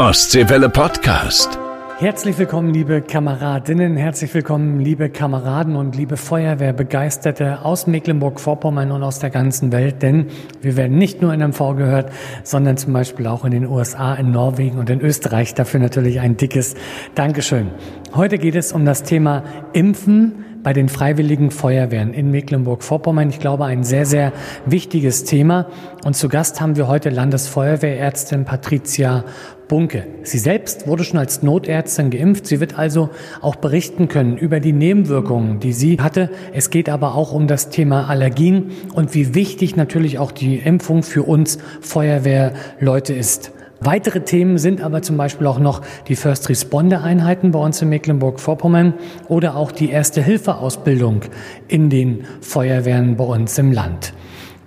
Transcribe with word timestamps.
Ostseewelle 0.00 0.70
Podcast. 0.70 1.58
Herzlich 1.98 2.38
willkommen, 2.38 2.72
liebe 2.72 3.02
Kameradinnen, 3.02 3.98
herzlich 3.98 4.32
willkommen, 4.32 4.80
liebe 4.80 5.10
Kameraden 5.10 5.76
und 5.76 5.94
liebe 5.94 6.16
Feuerwehrbegeisterte 6.16 7.66
aus 7.66 7.86
Mecklenburg-Vorpommern 7.86 8.92
und 8.92 9.02
aus 9.02 9.18
der 9.18 9.28
ganzen 9.28 9.72
Welt, 9.72 10.00
denn 10.00 10.28
wir 10.62 10.78
werden 10.78 10.96
nicht 10.96 11.20
nur 11.20 11.34
in 11.34 11.40
MV 11.40 11.76
gehört, 11.76 12.12
sondern 12.44 12.78
zum 12.78 12.94
Beispiel 12.94 13.26
auch 13.26 13.44
in 13.44 13.50
den 13.50 13.66
USA, 13.66 14.14
in 14.14 14.30
Norwegen 14.30 14.78
und 14.78 14.88
in 14.88 15.02
Österreich. 15.02 15.52
Dafür 15.52 15.80
natürlich 15.80 16.18
ein 16.18 16.38
dickes 16.38 16.76
Dankeschön. 17.14 17.68
Heute 18.14 18.38
geht 18.38 18.54
es 18.54 18.72
um 18.72 18.86
das 18.86 19.02
Thema 19.02 19.44
Impfen 19.74 20.46
bei 20.62 20.72
den 20.72 20.88
Freiwilligen 20.88 21.50
Feuerwehren 21.50 22.14
in 22.14 22.30
Mecklenburg-Vorpommern. 22.30 23.28
Ich 23.28 23.38
glaube, 23.38 23.66
ein 23.66 23.84
sehr, 23.84 24.06
sehr 24.06 24.32
wichtiges 24.64 25.24
Thema. 25.24 25.66
Und 26.04 26.16
zu 26.16 26.30
Gast 26.30 26.60
haben 26.62 26.76
wir 26.76 26.88
heute 26.88 27.10
Landesfeuerwehrärztin 27.10 28.46
Patricia 28.46 29.24
Bunke. 29.70 30.04
Sie 30.24 30.38
selbst 30.38 30.88
wurde 30.88 31.04
schon 31.04 31.20
als 31.20 31.44
Notärztin 31.44 32.10
geimpft. 32.10 32.44
Sie 32.44 32.58
wird 32.58 32.76
also 32.76 33.08
auch 33.40 33.54
berichten 33.54 34.08
können 34.08 34.36
über 34.36 34.58
die 34.58 34.72
Nebenwirkungen, 34.72 35.60
die 35.60 35.72
sie 35.72 36.00
hatte. 36.00 36.28
Es 36.52 36.70
geht 36.70 36.88
aber 36.88 37.14
auch 37.14 37.32
um 37.32 37.46
das 37.46 37.70
Thema 37.70 38.10
Allergien 38.10 38.72
und 38.94 39.14
wie 39.14 39.32
wichtig 39.36 39.76
natürlich 39.76 40.18
auch 40.18 40.32
die 40.32 40.56
Impfung 40.56 41.04
für 41.04 41.22
uns 41.22 41.58
Feuerwehrleute 41.80 43.14
ist. 43.14 43.52
Weitere 43.78 44.22
Themen 44.22 44.58
sind 44.58 44.82
aber 44.82 45.02
zum 45.02 45.16
Beispiel 45.16 45.46
auch 45.46 45.60
noch 45.60 45.82
die 46.08 46.16
First 46.16 46.48
Responder 46.48 47.04
Einheiten 47.04 47.52
bei 47.52 47.60
uns 47.60 47.80
in 47.80 47.90
Mecklenburg-Vorpommern 47.90 48.94
oder 49.28 49.54
auch 49.54 49.70
die 49.70 49.90
Erste-Hilfe-Ausbildung 49.90 51.20
in 51.68 51.90
den 51.90 52.24
Feuerwehren 52.40 53.16
bei 53.16 53.24
uns 53.24 53.56
im 53.56 53.70
Land. 53.70 54.14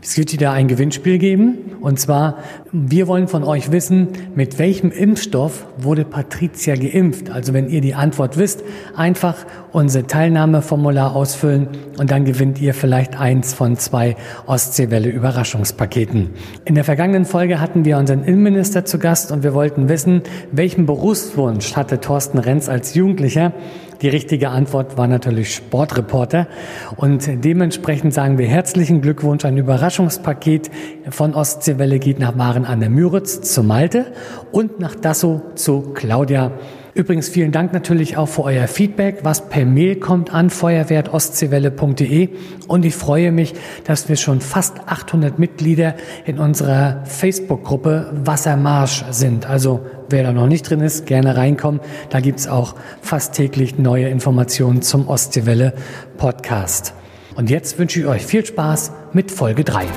Es 0.04 0.18
wird 0.18 0.34
wieder 0.34 0.52
ein 0.52 0.68
Gewinnspiel 0.68 1.18
geben. 1.18 1.78
Und 1.80 1.98
zwar, 1.98 2.40
wir 2.74 3.08
wollen 3.08 3.30
von 3.30 3.46
euch 3.46 3.72
wissen, 3.72 4.10
mit 4.36 4.60
welchem 4.60 4.92
Impfstoff 4.92 5.66
wurde 5.78 6.04
Patricia 6.04 6.76
geimpft? 6.76 7.30
Also 7.30 7.54
wenn 7.54 7.70
ihr 7.70 7.80
die 7.80 7.96
Antwort 7.96 8.38
wisst, 8.38 8.64
einfach 8.98 9.38
unser 9.72 10.06
Teilnahmeformular 10.06 11.16
ausfüllen 11.16 11.70
und 11.98 12.12
dann 12.12 12.26
gewinnt 12.26 12.60
ihr 12.60 12.74
vielleicht 12.74 13.18
eins 13.18 13.54
von 13.54 13.78
zwei 13.78 14.18
Ostseewelle 14.46 15.10
Überraschungspaketen. 15.10 16.32
In 16.66 16.76
der 16.76 16.84
vergangenen 16.84 17.24
Folge 17.24 17.62
hatten 17.62 17.86
wir 17.86 17.98
unseren 17.98 18.26
Innenminister 18.26 18.84
zu 18.84 19.00
Gast 19.00 19.32
und 19.32 19.44
wir 19.44 19.54
wollten 19.54 19.88
wissen, 19.88 20.22
welchen 20.52 20.86
Berufswunsch 20.86 21.78
hatte 21.78 22.02
Thorsten 22.02 22.40
Renz 22.40 22.68
als 22.68 22.94
Jugendlicher? 22.94 23.54
Die 24.02 24.10
richtige 24.10 24.50
Antwort 24.50 24.98
war 24.98 25.08
natürlich 25.08 25.56
Sportreporter. 25.56 26.48
Und 26.96 27.28
dementsprechend 27.44 28.14
sagen 28.14 28.38
wir 28.38 28.48
herzlichen 28.48 29.02
Glückwunsch. 29.02 29.46
Ein 29.46 29.58
Überraschungspaket 29.58 30.72
von 31.10 31.34
Ostseewelle 31.34 32.00
geht 32.00 32.20
nach 32.20 32.36
Maren 32.36 32.66
an 32.66 32.80
der 32.80 32.90
Müritz 32.90 33.42
zu 33.42 33.64
Malte 33.64 34.14
und 34.52 34.80
nach 34.80 34.96
Dasso 34.96 35.42
zu 35.56 35.94
Claudia 35.94 36.52
Übrigens 36.96 37.28
vielen 37.28 37.52
Dank 37.52 37.74
natürlich 37.74 38.18
auch 38.18 38.28
für 38.28 38.44
euer 38.44 38.68
Feedback, 38.68 39.20
was 39.24 39.50
per 39.50 39.66
Mail 39.66 39.96
kommt 39.96 40.32
an 40.32 40.52
feuerwehr.ostseewelle.de 40.52 42.30
und 42.68 42.86
ich 42.86 42.96
freue 42.96 43.32
mich, 43.32 43.54
dass 43.84 44.10
wir 44.10 44.16
schon 44.16 44.42
fast 44.42 44.80
800 44.86 45.40
Mitglieder 45.40 45.96
in 46.26 46.38
unserer 46.38 47.04
Facebook-Gruppe 47.06 48.12
Wassermarsch 48.24 49.06
sind. 49.10 49.48
Also 49.48 49.84
wer 50.10 50.22
da 50.22 50.34
noch 50.34 50.48
nicht 50.48 50.70
drin 50.70 50.82
ist, 50.82 51.08
gerne 51.08 51.36
reinkommen. 51.36 51.82
Da 52.12 52.20
gibt's 52.20 52.48
auch 52.48 52.76
fast 53.02 53.34
täglich 53.34 53.80
neue 53.80 54.10
Informationen 54.10 54.84
zum 54.84 55.08
Ostseewelle 55.08 55.74
Podcast. 56.18 56.94
Und 57.36 57.50
jetzt 57.50 57.80
wünsche 57.80 58.02
ich 58.02 58.06
euch 58.06 58.24
viel 58.24 58.46
Spaß 58.46 58.92
mit 59.14 59.32
Folge 59.32 59.64
3. 59.64 59.88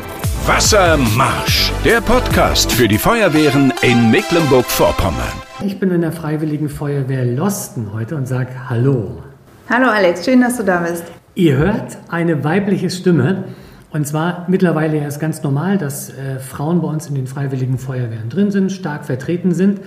Wassermarsch, 0.47 1.73
der 1.85 2.01
Podcast 2.01 2.71
für 2.71 2.87
die 2.87 2.99
Feuerwehren 2.99 3.73
in 3.83 4.13
Mecklenburg-Vorpommern. 4.13 5.33
Ich 5.65 5.81
bin 5.81 5.91
in 5.91 6.03
der 6.03 6.13
Freiwilligen 6.13 6.69
Feuerwehr 6.69 7.25
Losten 7.25 7.93
heute 7.93 8.15
und 8.15 8.29
sage 8.29 8.51
Hallo. 8.69 9.25
Hallo 9.69 9.89
Alex, 9.89 10.25
schön, 10.25 10.41
dass 10.41 10.57
du 10.57 10.63
da 10.63 10.83
bist. 10.83 11.03
Ihr 11.35 11.57
hört 11.57 11.99
eine 12.11 12.45
weibliche 12.45 12.91
Stimme. 12.91 13.43
Und 13.91 14.07
zwar 14.07 14.45
mittlerweile 14.49 15.05
ist 15.05 15.19
ganz 15.19 15.43
normal, 15.43 15.79
dass 15.79 16.11
äh, 16.11 16.39
Frauen 16.39 16.81
bei 16.81 16.87
uns 16.87 17.09
in 17.09 17.17
den 17.17 17.27
Freiwilligen 17.27 17.79
Feuerwehren 17.79 18.29
drin 18.29 18.53
sind, 18.53 18.71
stark 18.71 19.05
vertreten 19.05 19.53
sind. 19.53 19.81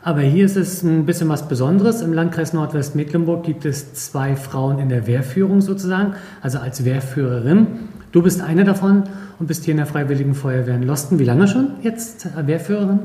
Aber 0.00 0.20
hier 0.20 0.44
ist 0.44 0.56
es 0.56 0.84
ein 0.84 1.06
bisschen 1.06 1.28
was 1.28 1.48
Besonderes. 1.48 2.02
Im 2.02 2.12
Landkreis 2.12 2.52
Nordwestmecklenburg 2.52 3.42
gibt 3.42 3.64
es 3.64 3.94
zwei 3.94 4.36
Frauen 4.36 4.78
in 4.78 4.90
der 4.90 5.08
Wehrführung 5.08 5.60
sozusagen, 5.60 6.14
also 6.40 6.60
als 6.60 6.84
Wehrführerin. 6.84 7.66
Du 8.14 8.22
bist 8.22 8.40
eine 8.40 8.62
davon 8.62 9.02
und 9.40 9.48
bist 9.48 9.64
hier 9.64 9.72
in 9.72 9.78
der 9.78 9.86
Freiwilligen 9.86 10.36
Feuerwehr 10.36 10.76
in 10.76 10.84
Losten. 10.84 11.18
Wie 11.18 11.24
lange 11.24 11.48
schon 11.48 11.72
jetzt 11.82 12.28
Wehrführerin? 12.46 13.00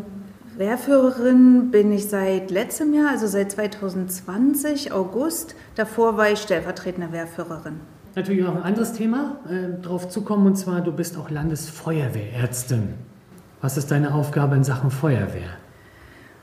Wehrführerin 0.55 1.71
bin 1.71 1.91
ich 1.91 2.09
seit 2.09 2.51
letztem 2.51 2.93
Jahr, 2.93 3.09
also 3.09 3.25
seit 3.25 3.51
2020, 3.53 4.91
August. 4.91 5.55
Davor 5.73 6.15
war 6.15 6.29
ich 6.29 6.37
stellvertretende 6.37 7.11
Wehrführerin. 7.11 7.79
Natürlich 8.15 8.45
auch 8.45 8.55
ein 8.55 8.61
anderes 8.61 8.93
Thema 8.93 9.37
äh, 9.49 9.81
drauf 9.81 10.09
zukommen, 10.09 10.45
und 10.45 10.57
zwar 10.57 10.81
du 10.81 10.91
bist 10.91 11.17
auch 11.17 11.31
Landesfeuerwehrärztin. 11.31 12.89
Was 13.61 13.77
ist 13.77 13.89
deine 13.89 14.13
Aufgabe 14.13 14.57
in 14.57 14.63
Sachen 14.63 14.91
Feuerwehr? 14.91 15.57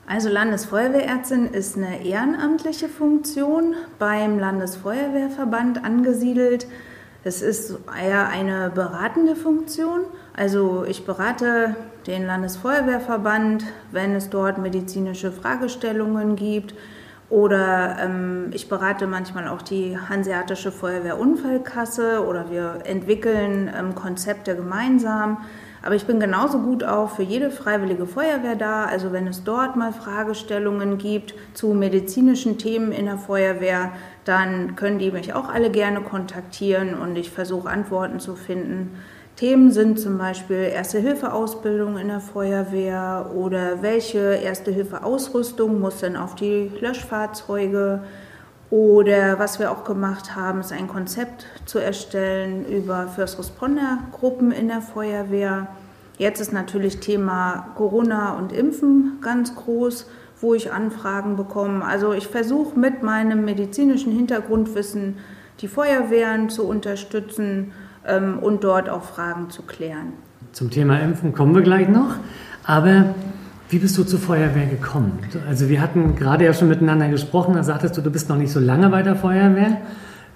Also 0.09 0.29
Landesfeuerwehrärztin 0.29 1.47
ist 1.47 1.77
eine 1.77 2.05
ehrenamtliche 2.05 2.89
Funktion 2.89 3.75
beim 4.01 4.41
Landesfeuerwehrverband 4.41 5.85
angesiedelt. 5.85 6.67
Es 7.27 7.43
ist 7.43 7.77
eher 8.01 8.29
eine 8.29 8.71
beratende 8.71 9.35
Funktion. 9.35 10.03
Also 10.37 10.85
ich 10.85 11.05
berate 11.05 11.75
den 12.07 12.25
Landesfeuerwehrverband, 12.25 13.65
wenn 13.91 14.15
es 14.15 14.31
dort 14.31 14.59
medizinische 14.59 15.33
Fragestellungen 15.33 16.37
gibt. 16.37 16.77
Oder 17.29 17.97
ähm, 18.01 18.51
ich 18.53 18.69
berate 18.69 19.09
manchmal 19.09 19.49
auch 19.49 19.63
die 19.63 19.99
Hanseatische 19.99 20.71
Feuerwehrunfallkasse 20.71 22.25
oder 22.25 22.49
wir 22.49 22.83
entwickeln 22.85 23.73
ähm, 23.77 23.97
Konzepte 23.97 24.55
gemeinsam. 24.55 25.39
Aber 25.87 25.95
ich 25.95 26.05
bin 26.05 26.19
genauso 26.19 26.59
gut 26.59 26.83
auch 26.83 27.11
für 27.11 27.23
jede 27.23 27.49
freiwillige 27.49 28.07
Feuerwehr 28.07 28.57
da. 28.57 28.87
Also 28.87 29.13
wenn 29.13 29.29
es 29.29 29.45
dort 29.45 29.77
mal 29.77 29.93
Fragestellungen 29.93 30.99
gibt 30.99 31.33
zu 31.55 31.75
medizinischen 31.75 32.59
Themen 32.59 32.91
in 32.91 33.07
der 33.07 33.19
Feuerwehr, 33.19 33.93
dann 34.25 34.75
können 34.75 34.99
die 34.99 35.13
mich 35.13 35.33
auch 35.33 35.49
alle 35.49 35.71
gerne 35.71 36.01
kontaktieren 36.01 36.99
und 36.99 37.15
ich 37.15 37.31
versuche 37.31 37.71
Antworten 37.71 38.19
zu 38.19 38.35
finden. 38.35 38.99
Themen 39.37 39.71
sind 39.71 40.01
zum 40.01 40.19
Beispiel 40.19 40.73
Erste-Hilfe-Ausbildung 40.75 41.99
in 41.99 42.09
der 42.09 42.21
Feuerwehr 42.21 43.31
oder 43.33 43.81
welche 43.81 44.19
Erste-Hilfe-Ausrüstung 44.19 45.79
muss 45.79 45.99
denn 45.99 46.17
auf 46.17 46.35
die 46.35 46.73
Löschfahrzeuge 46.81 48.03
oder 48.71 49.39
was 49.39 49.59
wir 49.59 49.71
auch 49.71 49.85
gemacht 49.85 50.35
haben, 50.35 50.61
ist 50.61 50.73
ein 50.73 50.89
Konzept 50.89 51.47
zu 51.67 51.79
erstellen 51.79 52.67
über 52.67 53.07
First 53.09 53.39
Responder 53.39 53.99
Gruppen 54.13 54.51
in 54.51 54.69
der 54.69 54.83
Feuerwehr. 54.83 55.69
Jetzt 56.19 56.41
ist 56.41 56.53
natürlich 56.53 56.99
Thema 56.99 57.69
Corona 57.77 58.37
und 58.37 58.53
Impfen 58.53 59.19
ganz 59.21 59.55
groß, 59.55 60.07
wo 60.41 60.55
ich 60.55 60.73
Anfragen 60.73 61.37
bekomme. 61.37 61.85
Also 61.85 62.13
ich 62.13 62.27
versuche 62.27 62.79
mit 62.79 63.03
meinem 63.03 63.45
medizinischen 63.45 64.13
Hintergrundwissen 64.13 65.19
die 65.61 65.69
Feuerwehren 65.69 66.49
zu 66.51 66.67
unterstützen 66.67 67.73
ähm, 68.07 68.39
und 68.41 68.65
dort 68.65 68.89
auch 68.89 69.05
Fragen 69.05 69.51
zu 69.51 69.63
klären. 69.63 70.13
Zum 70.53 70.71
Thema 70.71 70.99
Impfen 71.01 71.35
kommen 71.35 71.55
wir 71.55 71.63
gleich 71.63 71.89
noch. 71.89 72.17
Aber 72.65 73.15
wie 73.69 73.79
bist 73.79 73.99
du 73.99 74.05
zur 74.05 74.21
Feuerwehr 74.21 74.67
gekommen? 74.67 75.19
Also 75.49 75.69
wir 75.69 75.81
hatten 75.81 76.15
gerade 76.15 76.45
ja 76.45 76.55
schon 76.55 76.69
miteinander 76.69 77.09
gesprochen, 77.09 77.55
da 77.55 77.65
sagtest 77.65 77.97
du, 77.97 78.01
du 78.01 78.11
bist 78.11 78.29
noch 78.29 78.37
nicht 78.37 78.53
so 78.53 78.61
lange 78.61 78.89
bei 78.91 79.03
der 79.03 79.17
Feuerwehr. 79.17 79.79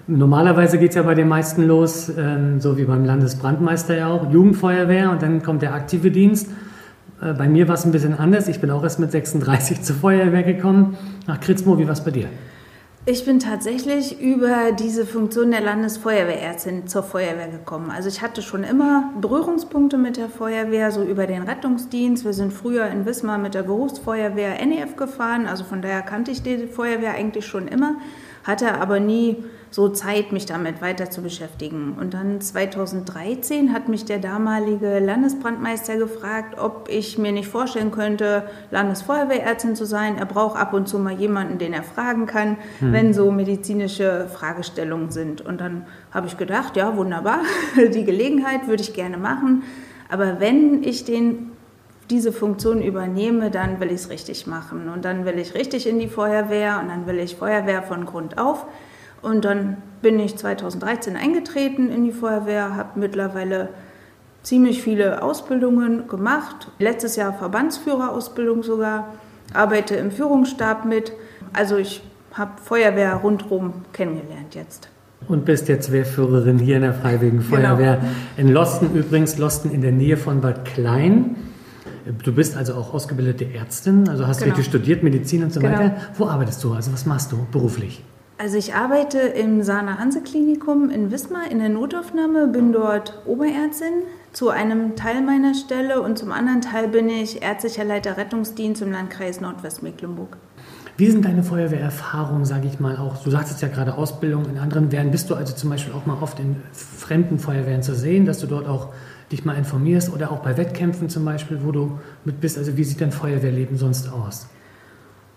Normalerweise 0.07 0.77
geht 0.77 0.89
es 0.89 0.95
ja 0.95 1.03
bei 1.03 1.15
den 1.15 1.29
meisten 1.29 1.65
los, 1.65 2.11
ähm, 2.17 2.59
so 2.59 2.77
wie 2.77 2.83
beim 2.83 3.05
Landesbrandmeister 3.05 3.95
ja 3.95 4.07
auch, 4.07 4.29
Jugendfeuerwehr 4.31 5.11
und 5.11 5.21
dann 5.21 5.41
kommt 5.43 5.61
der 5.61 5.73
aktive 5.73 6.11
Dienst. 6.11 6.49
Äh, 7.21 7.33
bei 7.33 7.47
mir 7.47 7.67
war 7.69 7.75
es 7.75 7.85
ein 7.85 7.93
bisschen 7.93 8.17
anders. 8.17 8.49
Ich 8.49 8.59
bin 8.59 8.69
auch 8.71 8.83
erst 8.83 8.99
mit 8.99 9.11
36 9.11 9.81
zur 9.83 9.95
Feuerwehr 9.95 10.43
gekommen. 10.43 10.97
Nach 11.27 11.39
Kritzmo, 11.39 11.77
wie 11.77 11.85
war 11.85 11.93
es 11.93 12.03
bei 12.03 12.11
dir? 12.11 12.27
Ich 13.03 13.25
bin 13.25 13.39
tatsächlich 13.39 14.21
über 14.21 14.73
diese 14.73 15.07
Funktion 15.07 15.49
der 15.49 15.61
Landesfeuerwehrärztin 15.61 16.85
zur 16.85 17.01
Feuerwehr 17.01 17.47
gekommen. 17.47 17.89
Also 17.89 18.09
ich 18.09 18.21
hatte 18.21 18.43
schon 18.43 18.63
immer 18.63 19.11
Berührungspunkte 19.19 19.97
mit 19.97 20.17
der 20.17 20.29
Feuerwehr, 20.29 20.91
so 20.91 21.01
über 21.01 21.25
den 21.25 21.41
Rettungsdienst. 21.41 22.25
Wir 22.25 22.33
sind 22.33 22.53
früher 22.53 22.85
in 22.85 23.07
Wismar 23.07 23.39
mit 23.39 23.55
der 23.55 23.63
Berufsfeuerwehr 23.63 24.63
NEF 24.63 24.97
gefahren, 24.97 25.47
also 25.47 25.63
von 25.63 25.81
daher 25.81 26.03
kannte 26.03 26.29
ich 26.29 26.43
die 26.43 26.67
Feuerwehr 26.67 27.15
eigentlich 27.15 27.47
schon 27.47 27.67
immer, 27.67 27.95
hatte 28.43 28.79
aber 28.79 28.99
nie 28.99 29.43
so 29.71 29.87
Zeit, 29.87 30.33
mich 30.33 30.45
damit 30.45 30.81
weiter 30.81 31.09
zu 31.09 31.21
beschäftigen. 31.21 31.95
Und 31.97 32.13
dann 32.13 32.41
2013 32.41 33.73
hat 33.73 33.87
mich 33.87 34.03
der 34.03 34.19
damalige 34.19 34.99
Landesbrandmeister 34.99 35.95
gefragt, 35.95 36.59
ob 36.59 36.89
ich 36.89 37.17
mir 37.17 37.31
nicht 37.31 37.47
vorstellen 37.47 37.91
könnte, 37.91 38.43
Landesfeuerwehrärztin 38.69 39.77
zu 39.77 39.85
sein. 39.85 40.17
Er 40.17 40.25
braucht 40.25 40.59
ab 40.59 40.73
und 40.73 40.89
zu 40.89 40.99
mal 40.99 41.13
jemanden, 41.13 41.57
den 41.57 41.71
er 41.71 41.83
fragen 41.83 42.25
kann, 42.25 42.57
hm. 42.79 42.91
wenn 42.91 43.13
so 43.13 43.31
medizinische 43.31 44.27
Fragestellungen 44.27 45.09
sind. 45.09 45.39
Und 45.39 45.61
dann 45.61 45.85
habe 46.11 46.27
ich 46.27 46.37
gedacht, 46.37 46.75
ja, 46.75 46.97
wunderbar, 46.97 47.39
die 47.93 48.03
Gelegenheit 48.03 48.67
würde 48.67 48.83
ich 48.83 48.93
gerne 48.93 49.17
machen. 49.17 49.63
Aber 50.09 50.41
wenn 50.41 50.83
ich 50.83 51.05
den 51.05 51.50
diese 52.11 52.31
Funktion 52.31 52.81
übernehme, 52.81 53.49
dann 53.49 53.79
will 53.79 53.87
ich 53.87 54.01
es 54.01 54.09
richtig 54.09 54.45
machen. 54.45 54.89
Und 54.89 55.05
dann 55.05 55.25
will 55.25 55.39
ich 55.39 55.55
richtig 55.55 55.87
in 55.87 55.97
die 55.97 56.09
Feuerwehr 56.09 56.79
und 56.81 56.89
dann 56.89 57.07
will 57.07 57.17
ich 57.19 57.37
Feuerwehr 57.37 57.81
von 57.81 58.05
Grund 58.05 58.37
auf. 58.37 58.65
Und 59.21 59.45
dann 59.45 59.77
bin 60.01 60.19
ich 60.19 60.35
2013 60.37 61.15
eingetreten 61.15 61.89
in 61.89 62.03
die 62.03 62.11
Feuerwehr, 62.11 62.75
habe 62.75 62.99
mittlerweile 62.99 63.69
ziemlich 64.43 64.81
viele 64.81 65.23
Ausbildungen 65.23 66.07
gemacht. 66.07 66.69
Letztes 66.79 67.15
Jahr 67.15 67.33
Verbandsführerausbildung 67.33 68.63
sogar, 68.63 69.13
arbeite 69.53 69.95
im 69.95 70.11
Führungsstab 70.11 70.85
mit. 70.85 71.13
Also 71.53 71.77
ich 71.77 72.01
habe 72.33 72.51
Feuerwehr 72.61 73.15
rundherum 73.15 73.73
kennengelernt 73.93 74.55
jetzt. 74.55 74.89
Und 75.27 75.45
bist 75.45 75.67
jetzt 75.69 75.91
Wehrführerin 75.91 76.57
hier 76.57 76.77
in 76.77 76.81
der 76.81 76.93
Freiwilligen 76.93 77.39
genau. 77.39 77.55
Feuerwehr 77.55 77.97
genau. 77.97 78.11
in 78.37 78.47
Losten 78.49 78.95
übrigens, 78.95 79.37
Losten 79.37 79.69
in 79.69 79.81
der 79.81 79.91
Nähe 79.91 80.17
von 80.17 80.41
Bad 80.41 80.65
Klein. 80.65 81.35
Du 82.23 82.33
bist 82.33 82.57
also 82.57 82.73
auch 82.73 82.93
ausgebildete 82.93 83.53
Ärztin, 83.53 84.07
also 84.09 84.27
hast 84.27 84.39
genau. 84.39 84.51
wirklich 84.51 84.65
studiert, 84.65 85.03
Medizin 85.03 85.43
und 85.43 85.53
so 85.53 85.59
genau. 85.59 85.73
weiter. 85.73 85.95
Wo 86.17 86.27
arbeitest 86.27 86.63
du? 86.63 86.73
Also 86.73 86.91
was 86.91 87.05
machst 87.05 87.31
du 87.31 87.45
beruflich? 87.51 88.03
Also 88.37 88.57
ich 88.57 88.73
arbeite 88.73 89.19
im 89.19 89.61
Sana 89.61 89.99
Hanse 89.99 90.21
Klinikum 90.21 90.89
in 90.89 91.11
Wismar 91.11 91.51
in 91.51 91.59
der 91.59 91.69
Notaufnahme, 91.69 92.47
bin 92.47 92.73
dort 92.73 93.21
Oberärztin 93.27 93.93
zu 94.33 94.49
einem 94.49 94.95
Teil 94.95 95.21
meiner 95.21 95.53
Stelle 95.53 96.01
und 96.01 96.17
zum 96.17 96.31
anderen 96.31 96.61
Teil 96.61 96.87
bin 96.87 97.07
ich 97.07 97.43
ärztlicher 97.43 97.83
Leiter 97.83 98.17
Rettungsdienst 98.17 98.81
im 98.81 98.91
Landkreis 98.91 99.41
Nordwestmecklenburg. 99.41 100.37
Wie 100.97 101.09
sind 101.09 101.25
deine 101.25 101.43
Feuerwehrerfahrungen, 101.43 102.45
sage 102.45 102.67
ich 102.67 102.79
mal, 102.79 102.97
auch? 102.97 103.23
Du 103.23 103.29
sagst 103.29 103.61
ja 103.61 103.67
gerade 103.67 103.95
Ausbildung 103.95 104.45
in 104.45 104.57
anderen 104.57 104.91
Wehren. 104.91 105.11
Bist 105.11 105.29
du 105.29 105.35
also 105.35 105.53
zum 105.53 105.69
Beispiel 105.69 105.93
auch 105.93 106.05
mal 106.05 106.17
oft 106.21 106.39
in 106.39 106.57
fremden 106.73 107.39
Feuerwehren 107.39 107.81
zu 107.83 107.95
sehen, 107.95 108.25
dass 108.25 108.39
du 108.39 108.47
dort 108.47 108.67
auch 108.67 108.89
dich 109.31 109.45
mal 109.45 109.55
informierst 109.55 110.13
oder 110.13 110.31
auch 110.31 110.39
bei 110.39 110.57
Wettkämpfen 110.57 111.09
zum 111.09 111.25
Beispiel, 111.25 111.59
wo 111.63 111.71
du 111.71 111.99
mit 112.25 112.41
bist? 112.41 112.57
Also 112.57 112.77
wie 112.77 112.83
sieht 112.83 113.01
dein 113.01 113.11
Feuerwehrleben 113.11 113.77
sonst 113.77 114.11
aus? 114.11 114.47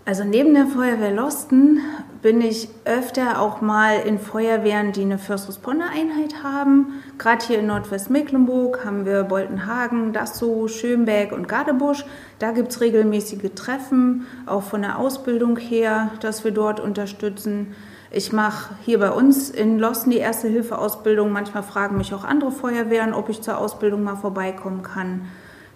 Also 0.06 0.22
neben 0.22 0.52
der 0.52 0.66
Feuerwehr 0.66 1.12
Losten 1.12 1.80
bin 2.20 2.42
ich 2.42 2.68
öfter 2.84 3.40
auch 3.40 3.62
mal 3.62 4.00
in 4.00 4.18
Feuerwehren, 4.18 4.92
die 4.92 5.00
eine 5.00 5.16
First 5.16 5.48
Responder 5.48 5.86
Einheit 5.86 6.42
haben. 6.42 7.02
Gerade 7.16 7.46
hier 7.46 7.60
in 7.60 7.68
Nordwestmecklenburg 7.68 8.84
haben 8.84 9.06
wir 9.06 9.22
Boltenhagen, 9.22 10.12
Dassow, 10.12 10.68
Schönberg 10.68 11.32
und 11.32 11.48
Gardebusch. 11.48 12.04
Da 12.38 12.52
gibt 12.52 12.70
es 12.70 12.82
regelmäßige 12.82 13.52
Treffen, 13.54 14.26
auch 14.44 14.62
von 14.62 14.82
der 14.82 14.98
Ausbildung 14.98 15.56
her, 15.56 16.10
dass 16.20 16.44
wir 16.44 16.50
dort 16.50 16.80
unterstützen. 16.80 17.68
Ich 18.16 18.32
mache 18.32 18.76
hier 18.84 19.00
bei 19.00 19.10
uns 19.10 19.50
in 19.50 19.80
Losten 19.80 20.10
die 20.10 20.18
Erste-Hilfe-Ausbildung. 20.18 21.32
Manchmal 21.32 21.64
fragen 21.64 21.96
mich 21.96 22.14
auch 22.14 22.22
andere 22.22 22.52
Feuerwehren, 22.52 23.12
ob 23.12 23.28
ich 23.28 23.42
zur 23.42 23.58
Ausbildung 23.58 24.04
mal 24.04 24.14
vorbeikommen 24.14 24.82
kann. 24.82 25.22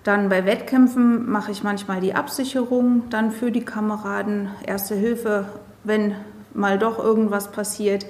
Dann 0.04 0.28
bei 0.28 0.46
Wettkämpfen 0.46 1.28
mache 1.28 1.50
ich 1.50 1.64
manchmal 1.64 2.00
die 2.00 2.14
Absicherung 2.14 3.10
dann 3.10 3.32
für 3.32 3.50
die 3.50 3.64
Kameraden, 3.64 4.50
Erste 4.64 4.94
Hilfe, 4.94 5.46
wenn 5.82 6.14
mal 6.54 6.78
doch 6.78 7.00
irgendwas 7.00 7.50
passiert. 7.50 8.06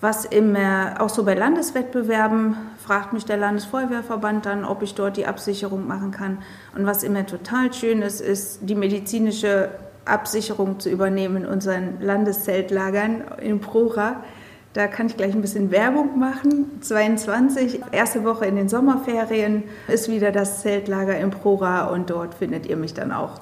Was 0.00 0.24
immer, 0.24 0.94
auch 0.98 1.10
so 1.10 1.24
bei 1.24 1.34
Landeswettbewerben, 1.34 2.56
fragt 2.78 3.12
mich 3.12 3.26
der 3.26 3.36
Landesfeuerwehrverband 3.36 4.46
dann, 4.46 4.64
ob 4.64 4.80
ich 4.80 4.94
dort 4.94 5.18
die 5.18 5.26
Absicherung 5.26 5.86
machen 5.86 6.12
kann. 6.12 6.38
Und 6.74 6.86
was 6.86 7.02
immer 7.02 7.26
total 7.26 7.74
schön 7.74 8.00
ist, 8.00 8.22
ist 8.22 8.60
die 8.62 8.74
medizinische 8.74 9.68
Absicherung 10.04 10.80
zu 10.80 10.88
übernehmen 10.88 11.44
in 11.44 11.46
unseren 11.46 12.00
Landeszeltlagern 12.00 13.22
in 13.40 13.60
Prora. 13.60 14.16
Da 14.72 14.86
kann 14.86 15.06
ich 15.06 15.16
gleich 15.16 15.34
ein 15.34 15.40
bisschen 15.40 15.70
Werbung 15.70 16.18
machen. 16.18 16.66
22, 16.80 17.80
erste 17.90 18.24
Woche 18.24 18.46
in 18.46 18.56
den 18.56 18.68
Sommerferien, 18.68 19.64
ist 19.88 20.08
wieder 20.08 20.30
das 20.30 20.62
Zeltlager 20.62 21.18
in 21.18 21.30
Prora 21.30 21.86
und 21.86 22.10
dort 22.10 22.34
findet 22.34 22.66
ihr 22.66 22.76
mich 22.76 22.94
dann 22.94 23.10
auch. 23.10 23.40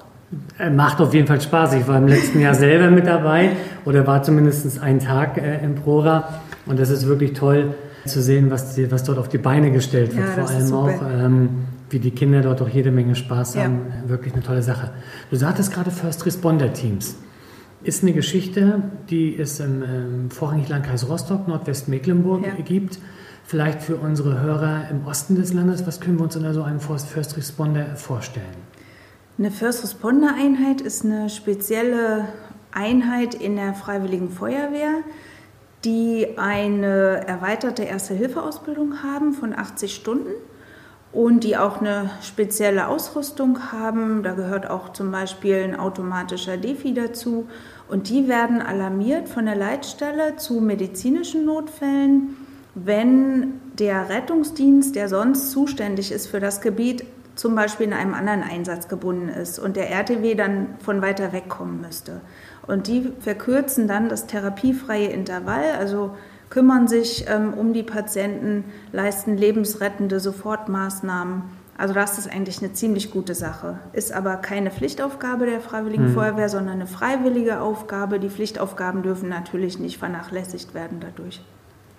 Äh, 0.57 0.69
macht 0.69 0.99
auf 1.01 1.13
jeden 1.13 1.27
Fall 1.27 1.41
Spaß. 1.41 1.73
Ich 1.73 1.87
war 1.87 1.97
im 1.97 2.07
letzten 2.07 2.39
Jahr 2.39 2.53
selber 2.55 2.89
mit 2.89 3.07
dabei 3.07 3.51
oder 3.85 4.05
war 4.05 4.23
zumindest 4.23 4.79
einen 4.81 4.99
Tag 4.99 5.37
äh, 5.37 5.63
in 5.63 5.75
Prora 5.75 6.41
und 6.65 6.79
das 6.79 6.89
ist 6.89 7.07
wirklich 7.07 7.33
toll 7.33 7.73
zu 8.05 8.21
sehen, 8.21 8.49
was, 8.49 8.75
die, 8.75 8.91
was 8.91 9.03
dort 9.03 9.17
auf 9.17 9.27
die 9.27 9.37
Beine 9.37 9.71
gestellt 9.71 10.15
wird. 10.15 10.27
Ja, 10.27 10.45
Vor 10.45 10.49
allem 10.49 10.73
auch, 10.73 11.01
ähm, 11.11 11.49
wie 11.89 11.99
die 11.99 12.11
Kinder 12.11 12.41
dort 12.41 12.61
auch 12.61 12.69
jede 12.69 12.91
Menge 12.91 13.15
Spaß 13.15 13.57
haben. 13.57 13.87
Ja. 14.03 14.09
Wirklich 14.09 14.33
eine 14.33 14.43
tolle 14.43 14.61
Sache. 14.61 14.91
Du 15.29 15.35
sagtest 15.35 15.73
gerade 15.73 15.91
First 15.91 16.25
Responder 16.25 16.73
Teams 16.73 17.15
ist 17.81 18.03
eine 18.03 18.13
Geschichte, 18.13 18.83
die 19.09 19.37
es 19.37 19.59
im, 19.59 19.83
im 19.83 20.31
vorrangig 20.31 20.67
Landkreis 20.69 21.07
Rostock, 21.07 21.47
Nordwestmecklenburg 21.47 22.45
ja. 22.45 22.53
gibt. 22.63 22.99
Vielleicht 23.45 23.81
für 23.81 23.95
unsere 23.95 24.41
Hörer 24.41 24.89
im 24.91 25.05
Osten 25.07 25.35
des 25.35 25.53
Landes, 25.53 25.87
was 25.87 26.01
können 26.01 26.17
wir 26.17 26.23
uns 26.23 26.35
unter 26.35 26.53
so 26.53 26.61
einem 26.61 26.79
First 26.79 27.37
Responder 27.37 27.95
vorstellen? 27.95 28.45
Eine 29.37 29.49
First 29.49 29.83
Responder 29.83 30.35
Einheit 30.37 30.81
ist 30.81 31.05
eine 31.05 31.29
spezielle 31.29 32.25
Einheit 32.71 33.33
in 33.33 33.55
der 33.55 33.73
Freiwilligen 33.73 34.29
Feuerwehr, 34.29 34.97
die 35.85 36.37
eine 36.37 37.25
erweiterte 37.25 37.83
Erste-Hilfe-Ausbildung 37.83 39.01
haben 39.01 39.33
von 39.33 39.57
80 39.57 39.95
Stunden 39.95 40.31
und 41.11 41.43
die 41.43 41.57
auch 41.57 41.81
eine 41.81 42.11
spezielle 42.21 42.87
Ausrüstung 42.87 43.71
haben. 43.71 44.21
Da 44.21 44.33
gehört 44.33 44.69
auch 44.69 44.93
zum 44.93 45.11
Beispiel 45.11 45.63
ein 45.63 45.75
automatischer 45.75 46.57
Defi 46.57 46.93
dazu. 46.93 47.47
Und 47.87 48.09
die 48.09 48.27
werden 48.27 48.61
alarmiert 48.61 49.27
von 49.27 49.45
der 49.45 49.55
Leitstelle 49.55 50.35
zu 50.35 50.61
medizinischen 50.61 51.45
Notfällen, 51.45 52.37
wenn 52.75 53.59
der 53.79 54.09
Rettungsdienst, 54.09 54.95
der 54.95 55.09
sonst 55.09 55.51
zuständig 55.51 56.11
ist 56.11 56.27
für 56.27 56.39
das 56.39 56.61
Gebiet, 56.61 57.03
zum 57.35 57.55
Beispiel 57.55 57.87
in 57.87 57.93
einem 57.93 58.13
anderen 58.13 58.43
Einsatz 58.43 58.87
gebunden 58.89 59.29
ist 59.29 59.59
und 59.59 59.77
der 59.77 59.89
RTW 59.89 60.35
dann 60.35 60.75
von 60.83 61.01
weiter 61.01 61.31
weg 61.31 61.47
kommen 61.47 61.81
müsste. 61.81 62.21
Und 62.67 62.87
die 62.87 63.13
verkürzen 63.19 63.87
dann 63.87 64.09
das 64.09 64.27
therapiefreie 64.27 65.07
Intervall, 65.07 65.71
also 65.79 66.15
kümmern 66.49 66.87
sich 66.87 67.25
ähm, 67.27 67.53
um 67.53 67.73
die 67.73 67.83
Patienten, 67.83 68.65
leisten 68.91 69.37
lebensrettende 69.37 70.19
Sofortmaßnahmen. 70.19 71.43
Also 71.77 71.93
das 71.93 72.17
ist 72.17 72.29
eigentlich 72.29 72.61
eine 72.61 72.73
ziemlich 72.73 73.11
gute 73.11 73.35
Sache. 73.35 73.79
Ist 73.93 74.11
aber 74.11 74.35
keine 74.35 74.69
Pflichtaufgabe 74.69 75.45
der 75.45 75.61
Freiwilligen 75.61 76.09
mhm. 76.09 76.13
Feuerwehr, 76.13 76.49
sondern 76.49 76.75
eine 76.75 76.87
freiwillige 76.87 77.61
Aufgabe. 77.61 78.19
Die 78.19 78.29
Pflichtaufgaben 78.29 79.01
dürfen 79.01 79.29
natürlich 79.29 79.79
nicht 79.79 79.97
vernachlässigt 79.97 80.73
werden 80.73 80.99
dadurch. 80.99 81.41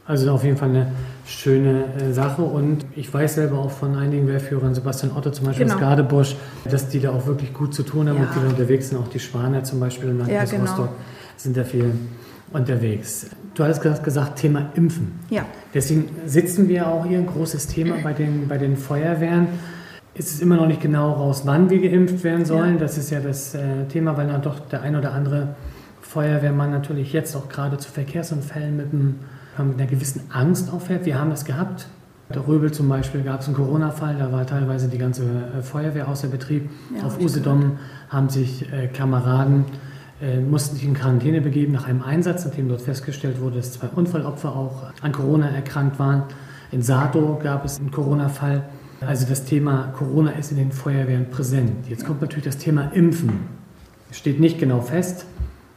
Also 0.06 0.32
auf 0.32 0.42
jeden 0.42 0.56
Fall 0.56 0.70
eine 0.70 0.92
schöne 1.24 1.84
äh, 1.94 2.12
Sache 2.12 2.42
und 2.42 2.84
ich 2.96 3.14
weiß 3.14 3.36
selber 3.36 3.58
auch 3.58 3.70
von 3.70 3.96
einigen 3.96 4.26
Wehrführern, 4.26 4.74
Sebastian 4.74 5.12
Otto 5.16 5.30
zum 5.30 5.46
Beispiel 5.46 5.66
genau. 5.66 5.76
aus 5.76 5.80
Gardebusch, 5.80 6.36
dass 6.68 6.88
die 6.88 6.98
da 6.98 7.12
auch 7.12 7.26
wirklich 7.26 7.54
gut 7.54 7.72
zu 7.72 7.84
tun 7.84 8.08
haben 8.08 8.16
ja. 8.16 8.24
und 8.24 8.34
die 8.34 8.46
unterwegs 8.46 8.88
sind, 8.88 8.98
auch 8.98 9.08
die 9.08 9.20
Spaner 9.20 9.62
zum 9.62 9.78
Beispiel 9.78 10.08
im 10.08 10.18
Landkreis 10.18 10.50
ja, 10.50 10.58
genau. 10.58 10.70
Rostock 10.70 10.88
sind 11.36 11.56
da 11.56 11.62
viel 11.62 11.92
unterwegs. 12.52 13.26
Du 13.54 13.64
hattest 13.64 14.04
gesagt, 14.04 14.38
Thema 14.38 14.70
Impfen. 14.74 15.18
Ja. 15.28 15.44
Deswegen 15.74 16.08
sitzen 16.26 16.68
wir 16.68 16.88
auch 16.88 17.04
hier, 17.06 17.18
ein 17.18 17.26
großes 17.26 17.66
Thema 17.66 17.96
bei 18.02 18.12
den, 18.12 18.48
bei 18.48 18.58
den 18.58 18.76
Feuerwehren. 18.76 19.48
Ist 20.14 20.30
es 20.34 20.40
immer 20.40 20.56
noch 20.56 20.66
nicht 20.66 20.80
genau 20.80 21.12
raus, 21.12 21.42
wann 21.44 21.70
wir 21.70 21.80
geimpft 21.80 22.24
werden 22.24 22.44
sollen. 22.44 22.74
Ja. 22.74 22.80
Das 22.80 22.98
ist 22.98 23.10
ja 23.10 23.20
das 23.20 23.54
äh, 23.54 23.84
Thema, 23.88 24.16
weil 24.16 24.26
dann 24.26 24.42
doch 24.42 24.60
der 24.60 24.82
ein 24.82 24.96
oder 24.96 25.12
andere 25.12 25.54
Feuerwehrmann 26.00 26.70
natürlich 26.70 27.12
jetzt 27.12 27.36
auch 27.36 27.48
gerade 27.48 27.78
zu 27.78 27.90
Verkehrsunfällen 27.90 28.76
mit, 28.76 28.92
einem, 28.92 29.20
mit 29.58 29.78
einer 29.78 29.86
gewissen 29.86 30.22
Angst 30.30 30.72
auffährt. 30.72 31.06
Wir 31.06 31.18
haben 31.18 31.30
das 31.30 31.44
gehabt. 31.44 31.86
Der 32.34 32.46
Röbel 32.46 32.70
zum 32.70 32.88
Beispiel 32.88 33.22
gab 33.22 33.40
es 33.40 33.46
einen 33.46 33.56
Corona-Fall, 33.56 34.16
da 34.16 34.30
war 34.30 34.46
teilweise 34.46 34.88
die 34.88 34.98
ganze 34.98 35.24
äh, 35.24 35.62
Feuerwehr 35.62 36.08
außer 36.08 36.28
Betrieb. 36.28 36.70
Ja, 36.96 37.04
Auf 37.04 37.20
Usedom 37.20 37.78
haben 38.08 38.28
sich 38.28 38.72
äh, 38.72 38.86
Kameraden 38.86 39.64
äh, 39.64 39.90
mussten 40.48 40.76
sich 40.76 40.84
in 40.84 40.94
Quarantäne 40.94 41.40
begeben 41.40 41.72
nach 41.72 41.86
einem 41.86 42.02
Einsatz, 42.02 42.44
nachdem 42.44 42.68
dort 42.68 42.82
festgestellt 42.82 43.40
wurde, 43.40 43.56
dass 43.56 43.72
zwei 43.72 43.88
Unfallopfer 43.88 44.54
auch 44.54 44.92
an 45.00 45.12
Corona 45.12 45.48
erkrankt 45.48 45.98
waren. 45.98 46.24
In 46.72 46.82
Sato 46.82 47.38
gab 47.42 47.64
es 47.64 47.80
einen 47.80 47.90
Corona-Fall. 47.90 48.64
Also 49.00 49.26
das 49.26 49.44
Thema 49.44 49.92
Corona 49.96 50.32
ist 50.32 50.50
in 50.50 50.58
den 50.58 50.72
Feuerwehren 50.72 51.30
präsent. 51.30 51.88
Jetzt 51.88 52.04
kommt 52.04 52.20
natürlich 52.20 52.44
das 52.44 52.58
Thema 52.58 52.92
Impfen. 52.92 53.32
Es 54.10 54.18
steht 54.18 54.40
nicht 54.40 54.58
genau 54.58 54.82
fest, 54.82 55.24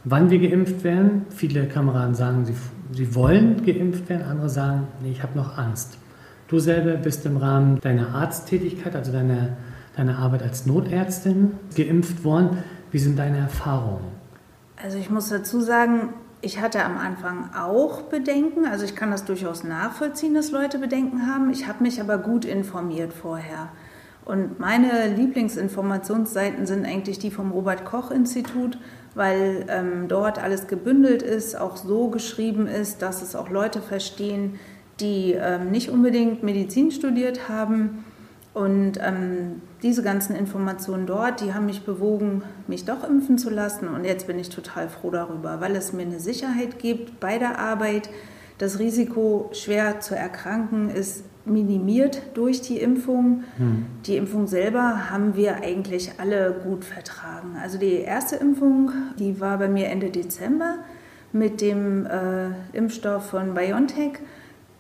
wann 0.04 0.30
wir 0.30 0.40
geimpft 0.40 0.84
werden. 0.84 1.26
Viele 1.30 1.66
Kameraden 1.68 2.16
sagen, 2.16 2.46
sie, 2.46 2.56
sie 2.92 3.16
wollen 3.16 3.66
geimpft 3.66 4.10
werden, 4.10 4.24
andere 4.28 4.50
sagen, 4.50 4.88
nee, 5.02 5.12
ich 5.12 5.24
habe 5.24 5.38
noch 5.38 5.58
Angst. 5.58 5.98
Du 6.50 6.60
selber 6.60 6.96
bist 6.96 7.26
im 7.26 7.38
Rahmen 7.38 7.80
deiner 7.80 8.14
Arzttätigkeit, 8.14 8.94
also 8.96 9.14
deiner, 9.14 9.56
deiner 9.96 10.20
Arbeit 10.20 10.44
als 10.44 10.66
Notärztin, 10.66 11.52
geimpft 11.76 12.26
worden. 12.26 12.58
Wie 12.92 13.00
sind 13.00 13.18
deine 13.18 13.38
Erfahrungen? 13.38 14.23
Also 14.84 14.98
ich 14.98 15.10
muss 15.10 15.30
dazu 15.30 15.62
sagen, 15.62 16.10
ich 16.42 16.60
hatte 16.60 16.84
am 16.84 16.98
Anfang 16.98 17.52
auch 17.56 18.02
Bedenken. 18.02 18.66
Also 18.66 18.84
ich 18.84 18.98
kann 18.98 19.12
das 19.12 19.24
durchaus 19.24 19.64
nachvollziehen, 19.64 20.34
dass 20.34 20.52
Leute 20.52 20.78
Bedenken 20.78 21.26
haben. 21.26 21.50
Ich 21.52 21.70
habe 21.70 21.82
mich 21.84 22.02
aber 22.02 22.18
gut 22.18 22.44
informiert 22.44 23.14
vorher. 23.14 23.70
Und 24.26 24.60
meine 24.60 25.08
Lieblingsinformationsseiten 25.08 26.66
sind 26.66 26.86
eigentlich 26.86 27.18
die 27.18 27.32
vom 27.32 27.52
Robert 27.52 27.86
Koch 27.86 28.12
Institut, 28.12 28.78
weil 29.16 29.66
ähm, 29.70 30.10
dort 30.10 30.38
alles 30.38 30.68
gebündelt 30.68 31.22
ist, 31.22 31.58
auch 31.58 31.78
so 31.78 32.10
geschrieben 32.10 32.68
ist, 32.68 33.02
dass 33.02 33.22
es 33.22 33.38
auch 33.38 33.50
Leute 33.50 33.82
verstehen, 33.82 34.60
die 35.00 35.32
ähm, 35.32 35.72
nicht 35.72 35.90
unbedingt 35.90 36.44
Medizin 36.44 36.92
studiert 36.92 37.48
haben 37.48 38.04
Und 38.54 39.00
ähm, 39.02 39.62
diese 39.82 40.04
ganzen 40.04 40.36
Informationen 40.36 41.08
dort, 41.08 41.42
die 41.42 41.54
haben 41.54 41.66
mich 41.66 41.84
bewogen, 41.86 42.44
mich 42.68 42.86
doch 42.86 43.08
impfen 43.08 43.38
zu 43.38 43.50
lassen. 43.50 43.88
Und 43.88 44.06
jetzt 44.06 44.28
bin 44.28 44.38
ich 44.38 44.50
total 44.50 44.90
froh 44.90 45.10
darüber, 45.10 45.60
weil 45.60 45.76
es 45.76 45.92
mir 45.92 46.04
eine 46.04 46.20
Sicherheit 46.20 46.78
gibt 46.78 47.20
bei 47.20 47.40
der 47.40 47.58
Arbeit. 47.58 48.10
Das 48.60 48.78
Risiko, 48.78 49.50
schwer 49.54 50.02
zu 50.02 50.16
erkranken, 50.16 50.92
ist 50.92 51.24
minimiert 51.46 52.22
durch 52.36 52.62
die 52.62 52.80
Impfung. 52.80 53.44
Hm. 53.58 53.86
Die 54.06 54.18
Impfung 54.18 54.48
selber 54.48 55.10
haben 55.10 55.36
wir 55.36 55.58
eigentlich 55.58 56.12
alle 56.20 56.56
gut 56.64 56.86
vertragen. 56.86 57.58
Also 57.62 57.80
die 57.80 57.96
erste 57.96 58.36
Impfung, 58.36 58.92
die 59.18 59.40
war 59.40 59.58
bei 59.58 59.68
mir 59.68 59.88
Ende 59.88 60.10
Dezember 60.10 60.76
mit 61.32 61.60
dem 61.60 62.06
äh, 62.06 62.50
Impfstoff 62.74 63.32
von 63.32 63.56
BioNTech. 63.56 64.20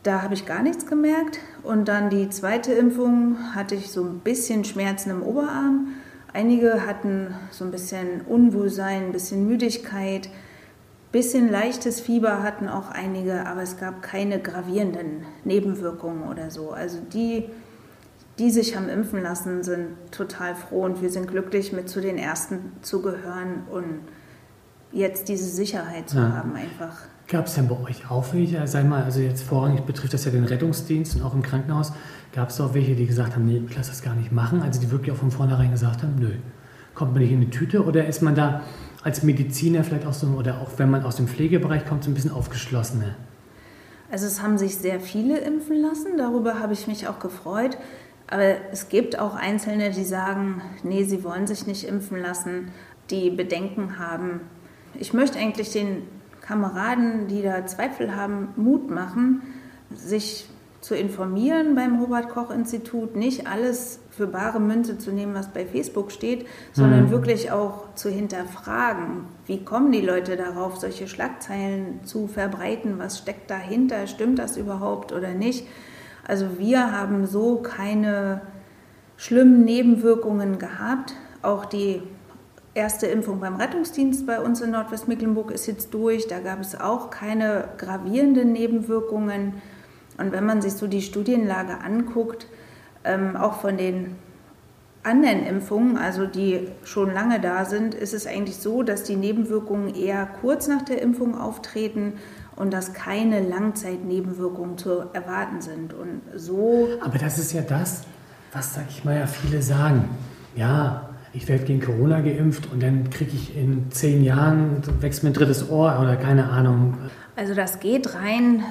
Da 0.03 0.21
habe 0.21 0.35
ich 0.35 0.45
gar 0.45 0.61
nichts 0.61 0.85
gemerkt. 0.85 1.39
Und 1.63 1.87
dann 1.87 2.09
die 2.09 2.29
zweite 2.29 2.73
Impfung 2.73 3.55
hatte 3.55 3.75
ich 3.75 3.89
so 3.89 4.03
ein 4.03 4.19
bisschen 4.19 4.65
Schmerzen 4.65 5.11
im 5.11 5.23
Oberarm. 5.23 5.87
Einige 6.33 6.85
hatten 6.85 7.33
so 7.51 7.63
ein 7.63 7.71
bisschen 7.71 8.21
Unwohlsein, 8.21 9.05
ein 9.05 9.11
bisschen 9.13 9.47
Müdigkeit, 9.47 10.27
ein 10.27 11.11
bisschen 11.11 11.49
leichtes 11.49 12.01
Fieber 12.01 12.43
hatten 12.43 12.67
auch 12.67 12.89
einige, 12.89 13.45
aber 13.45 13.61
es 13.61 13.77
gab 13.77 14.01
keine 14.01 14.39
gravierenden 14.39 15.25
Nebenwirkungen 15.45 16.27
oder 16.27 16.51
so. 16.51 16.71
Also 16.71 16.97
die, 17.13 17.45
die 18.39 18.51
sich 18.51 18.75
haben 18.75 18.89
impfen 18.89 19.21
lassen, 19.21 19.63
sind 19.63 19.89
total 20.11 20.55
froh 20.55 20.83
und 20.83 21.01
wir 21.01 21.11
sind 21.11 21.27
glücklich, 21.27 21.71
mit 21.71 21.87
zu 21.87 22.01
den 22.01 22.17
Ersten 22.17 22.73
zu 22.81 23.01
gehören 23.01 23.63
und 23.71 24.01
jetzt 24.93 25.27
diese 25.27 25.45
Sicherheit 25.45 26.09
zu 26.09 26.17
ja. 26.17 26.31
haben 26.33 26.55
einfach. 26.55 26.95
Gab 27.27 27.47
es 27.47 27.55
denn 27.55 27.67
bei 27.67 27.79
euch 27.79 28.09
auch 28.11 28.33
welche, 28.33 28.65
sag 28.67 28.87
mal, 28.87 29.03
also 29.03 29.19
jetzt 29.19 29.43
vorrangig 29.43 29.81
betrifft 29.81 30.13
das 30.13 30.25
ja 30.25 30.31
den 30.31 30.43
Rettungsdienst 30.43 31.15
und 31.15 31.23
auch 31.23 31.33
im 31.33 31.41
Krankenhaus, 31.41 31.93
gab 32.33 32.49
es 32.49 32.59
auch 32.61 32.73
welche, 32.73 32.95
die 32.95 33.05
gesagt 33.05 33.35
haben, 33.35 33.45
nee, 33.45 33.61
ich 33.67 33.75
lasse 33.75 33.89
das 33.89 34.01
gar 34.01 34.15
nicht 34.15 34.31
machen, 34.31 34.61
also 34.61 34.79
die 34.79 34.91
wirklich 34.91 35.11
auch 35.11 35.17
von 35.17 35.31
vornherein 35.31 35.71
gesagt 35.71 36.03
haben, 36.03 36.15
nö, 36.19 36.31
kommt 36.93 37.13
man 37.13 37.23
nicht 37.23 37.31
in 37.31 37.41
die 37.41 37.49
Tüte 37.49 37.83
oder 37.83 38.05
ist 38.05 38.21
man 38.21 38.35
da 38.35 38.61
als 39.03 39.23
Mediziner 39.23 39.83
vielleicht 39.83 40.05
auch 40.05 40.13
so, 40.13 40.27
oder 40.27 40.61
auch 40.61 40.71
wenn 40.77 40.89
man 40.89 41.03
aus 41.03 41.15
dem 41.15 41.27
Pflegebereich 41.27 41.85
kommt, 41.85 42.03
so 42.03 42.11
ein 42.11 42.13
bisschen 42.13 42.31
aufgeschlossener? 42.31 43.15
Also 44.11 44.27
es 44.27 44.41
haben 44.41 44.57
sich 44.57 44.77
sehr 44.77 44.99
viele 44.99 45.39
impfen 45.39 45.81
lassen, 45.81 46.17
darüber 46.17 46.59
habe 46.59 46.73
ich 46.73 46.87
mich 46.87 47.07
auch 47.07 47.19
gefreut. 47.19 47.77
Aber 48.27 48.55
es 48.71 48.89
gibt 48.89 49.19
auch 49.19 49.35
Einzelne, 49.35 49.91
die 49.91 50.03
sagen, 50.03 50.61
nee, 50.83 51.03
sie 51.03 51.23
wollen 51.23 51.47
sich 51.47 51.67
nicht 51.67 51.83
impfen 51.83 52.21
lassen, 52.21 52.69
die 53.09 53.29
Bedenken 53.29 53.99
haben. 53.99 54.41
Ich 54.95 55.13
möchte 55.13 55.39
eigentlich 55.39 55.71
den 55.71 56.03
Kameraden, 56.41 57.27
die 57.27 57.41
da 57.41 57.65
Zweifel 57.65 58.15
haben, 58.15 58.49
Mut 58.55 58.89
machen, 58.89 59.41
sich 59.93 60.47
zu 60.81 60.95
informieren 60.95 61.75
beim 61.75 62.01
Robert 62.01 62.27
Koch 62.29 62.51
Institut, 62.51 63.15
nicht 63.15 63.47
alles 63.47 63.99
für 64.09 64.27
bare 64.27 64.59
Münze 64.59 64.97
zu 64.97 65.11
nehmen, 65.11 65.33
was 65.33 65.47
bei 65.47 65.65
Facebook 65.65 66.11
steht, 66.11 66.45
sondern 66.73 67.05
mhm. 67.05 67.09
wirklich 67.11 67.51
auch 67.51 67.93
zu 67.95 68.09
hinterfragen, 68.09 69.25
wie 69.45 69.63
kommen 69.63 69.93
die 69.93 70.01
Leute 70.01 70.35
darauf, 70.35 70.77
solche 70.77 71.07
Schlagzeilen 71.07 72.03
zu 72.03 72.27
verbreiten, 72.27 72.99
was 72.99 73.17
steckt 73.17 73.49
dahinter, 73.49 74.07
stimmt 74.07 74.39
das 74.39 74.57
überhaupt 74.57 75.13
oder 75.13 75.29
nicht. 75.29 75.65
Also 76.27 76.59
wir 76.59 76.91
haben 76.91 77.25
so 77.27 77.57
keine 77.57 78.41
schlimmen 79.17 79.63
Nebenwirkungen 79.63 80.59
gehabt. 80.59 81.15
Auch 81.41 81.65
die 81.65 82.01
erste 82.75 83.07
Impfung 83.07 83.39
beim 83.39 83.55
Rettungsdienst 83.55 84.25
bei 84.25 84.39
uns 84.39 84.61
in 84.61 84.71
Nordwestmecklenburg 84.71 85.51
ist 85.51 85.67
jetzt 85.67 85.93
durch. 85.93 86.27
Da 86.27 86.39
gab 86.39 86.59
es 86.59 86.79
auch 86.79 87.09
keine 87.09 87.69
gravierenden 87.77 88.51
Nebenwirkungen. 88.51 89.61
Und 90.17 90.31
wenn 90.31 90.45
man 90.45 90.61
sich 90.61 90.73
so 90.73 90.87
die 90.87 91.01
Studienlage 91.01 91.79
anguckt, 91.79 92.47
ähm, 93.03 93.35
auch 93.35 93.61
von 93.61 93.77
den 93.77 94.15
anderen 95.03 95.45
Impfungen, 95.45 95.97
also 95.97 96.25
die 96.25 96.67
schon 96.83 97.13
lange 97.13 97.39
da 97.39 97.65
sind, 97.65 97.93
ist 97.93 98.13
es 98.13 98.25
eigentlich 98.25 98.57
so, 98.57 98.83
dass 98.83 99.03
die 99.03 99.15
Nebenwirkungen 99.15 99.93
eher 99.93 100.27
kurz 100.41 100.67
nach 100.67 100.81
der 100.81 101.01
Impfung 101.01 101.37
auftreten 101.39 102.13
und 102.55 102.71
dass 102.71 102.93
keine 102.93 103.41
Langzeitnebenwirkungen 103.41 104.77
zu 104.77 105.09
erwarten 105.13 105.61
sind. 105.61 105.93
Und 105.93 106.21
so. 106.35 106.87
Aber 107.01 107.17
das 107.17 107.37
ist 107.37 107.51
ja 107.53 107.61
das, 107.61 108.03
was, 108.53 108.75
sag 108.75 108.85
ich 108.89 109.03
mal, 109.03 109.17
ja 109.17 109.27
viele 109.27 109.61
sagen. 109.61 110.09
Ja, 110.55 111.09
ich 111.33 111.47
werde 111.47 111.65
gegen 111.65 111.81
Corona 111.81 112.21
geimpft 112.21 112.71
und 112.71 112.83
dann 112.83 113.09
kriege 113.09 113.31
ich 113.33 113.57
in 113.57 113.91
zehn 113.91 114.23
Jahren, 114.23 114.83
wächst 115.01 115.23
mir 115.23 115.31
ein 115.31 115.33
drittes 115.33 115.69
Ohr 115.69 115.97
oder 115.99 116.15
keine 116.15 116.49
Ahnung. 116.49 116.95
Also 117.35 117.55
das 117.55 117.79
geht 117.79 118.13
rein 118.13 118.63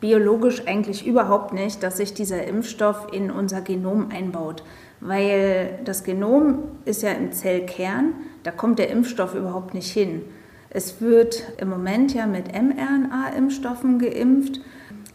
biologisch 0.00 0.66
eigentlich 0.66 1.06
überhaupt 1.06 1.52
nicht, 1.52 1.82
dass 1.82 1.98
sich 1.98 2.14
dieser 2.14 2.44
Impfstoff 2.44 3.08
in 3.12 3.30
unser 3.30 3.60
Genom 3.60 4.10
einbaut. 4.10 4.64
Weil 5.00 5.78
das 5.84 6.04
Genom 6.04 6.60
ist 6.86 7.02
ja 7.02 7.10
im 7.10 7.32
Zellkern, 7.32 8.14
da 8.42 8.50
kommt 8.50 8.78
der 8.78 8.88
Impfstoff 8.90 9.34
überhaupt 9.34 9.74
nicht 9.74 9.90
hin. 9.90 10.22
Es 10.70 11.00
wird 11.02 11.42
im 11.58 11.68
Moment 11.68 12.14
ja 12.14 12.26
mit 12.26 12.46
mRNA-Impfstoffen 12.52 13.98
geimpft. 13.98 14.60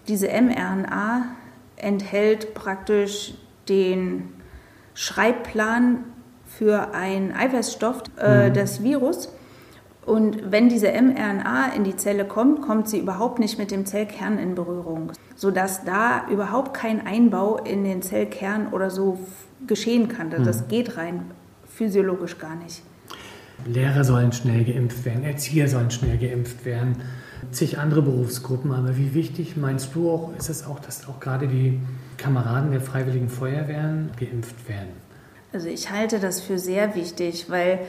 Diese 0.08 0.28
mRNA 0.28 1.26
enthält 1.78 2.54
praktisch 2.54 3.34
den 3.68 4.34
Schreibplan 4.94 6.04
für 6.58 6.94
einen 6.94 7.34
Eiweißstoff 7.34 8.04
äh, 8.18 8.50
mhm. 8.50 8.54
des 8.54 8.84
Virus. 8.84 9.30
Und 10.06 10.52
wenn 10.52 10.70
diese 10.70 10.88
mRNA 10.88 11.74
in 11.76 11.84
die 11.84 11.96
Zelle 11.96 12.26
kommt, 12.26 12.62
kommt 12.62 12.88
sie 12.88 13.00
überhaupt 13.00 13.40
nicht 13.40 13.58
mit 13.58 13.72
dem 13.72 13.86
Zellkern 13.86 14.38
in 14.38 14.54
Berührung, 14.54 15.12
sodass 15.36 15.84
da 15.84 16.28
überhaupt 16.30 16.76
kein 16.76 17.06
Einbau 17.06 17.58
in 17.58 17.84
den 17.84 18.04
Zellkern 18.04 18.68
oder 18.68 18.92
so 18.92 19.18
geschehen 19.66 20.08
kann. 20.08 20.30
Das 20.30 20.62
mhm. 20.62 20.68
geht 20.68 20.98
rein 20.98 21.22
physiologisch 21.68 22.38
gar 22.38 22.56
nicht. 22.56 22.84
Lehrer 23.66 24.04
sollen 24.04 24.32
schnell 24.32 24.64
geimpft 24.64 25.06
werden, 25.06 25.24
Erzieher 25.24 25.68
sollen 25.68 25.90
schnell 25.90 26.18
geimpft 26.18 26.66
werden, 26.66 26.98
zig 27.52 27.80
andere 27.80 28.02
Berufsgruppen. 28.02 28.72
Aber 28.72 28.96
wie 28.98 29.14
wichtig 29.14 29.58
meinst 29.58 29.96
du 29.96 30.12
auch, 30.12 30.32
ist 30.38 30.50
es 30.50 30.66
auch, 30.66 30.80
dass 30.80 31.08
auch 31.08 31.20
gerade 31.20 31.48
die 31.48 31.80
Kameraden 32.18 32.72
der 32.72 32.82
Freiwilligen 32.82 33.30
Feuerwehren 33.30 34.12
geimpft 34.20 34.70
werden? 34.70 35.05
Also 35.56 35.70
ich 35.70 35.90
halte 35.90 36.20
das 36.20 36.42
für 36.42 36.60
sehr 36.60 36.96
wichtig, 36.96 37.50
weil 37.50 37.80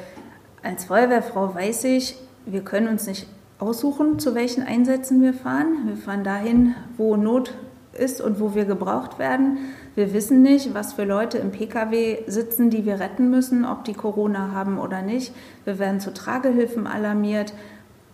als 0.63 0.85
Feuerwehrfrau 0.85 1.53
weiß 1.53 1.83
ich, 1.83 2.15
wir 2.45 2.61
können 2.61 2.87
uns 2.87 3.09
nicht 3.09 3.27
aussuchen, 3.59 4.21
zu 4.21 4.37
welchen 4.37 4.63
Einsätzen 4.63 5.21
wir 5.21 5.35
fahren. 5.35 5.79
Wir 5.85 5.97
fahren 5.97 6.23
dahin, 6.23 6.77
wo 6.97 7.17
Not 7.17 7.55
ist 7.93 8.21
und 8.21 8.39
wo 8.39 8.55
wir 8.55 8.67
gebraucht 8.67 9.19
werden. 9.19 9.59
Wir 9.97 10.13
wissen 10.13 10.43
nicht, 10.43 10.75
was 10.75 10.93
für 10.93 11.03
Leute 11.03 11.39
im 11.39 11.51
Pkw 11.51 12.23
sitzen, 12.29 12.71
die 12.71 12.87
wir 12.87 13.01
retten 13.01 13.31
müssen, 13.31 13.65
ob 13.65 13.83
die 13.83 13.95
Corona 13.95 14.53
haben 14.53 14.79
oder 14.79 15.03
nicht. 15.03 15.35
Wir 15.65 15.81
werden 15.81 15.99
zu 15.99 16.15
Tragehilfen 16.15 16.87
alarmiert, 16.87 17.53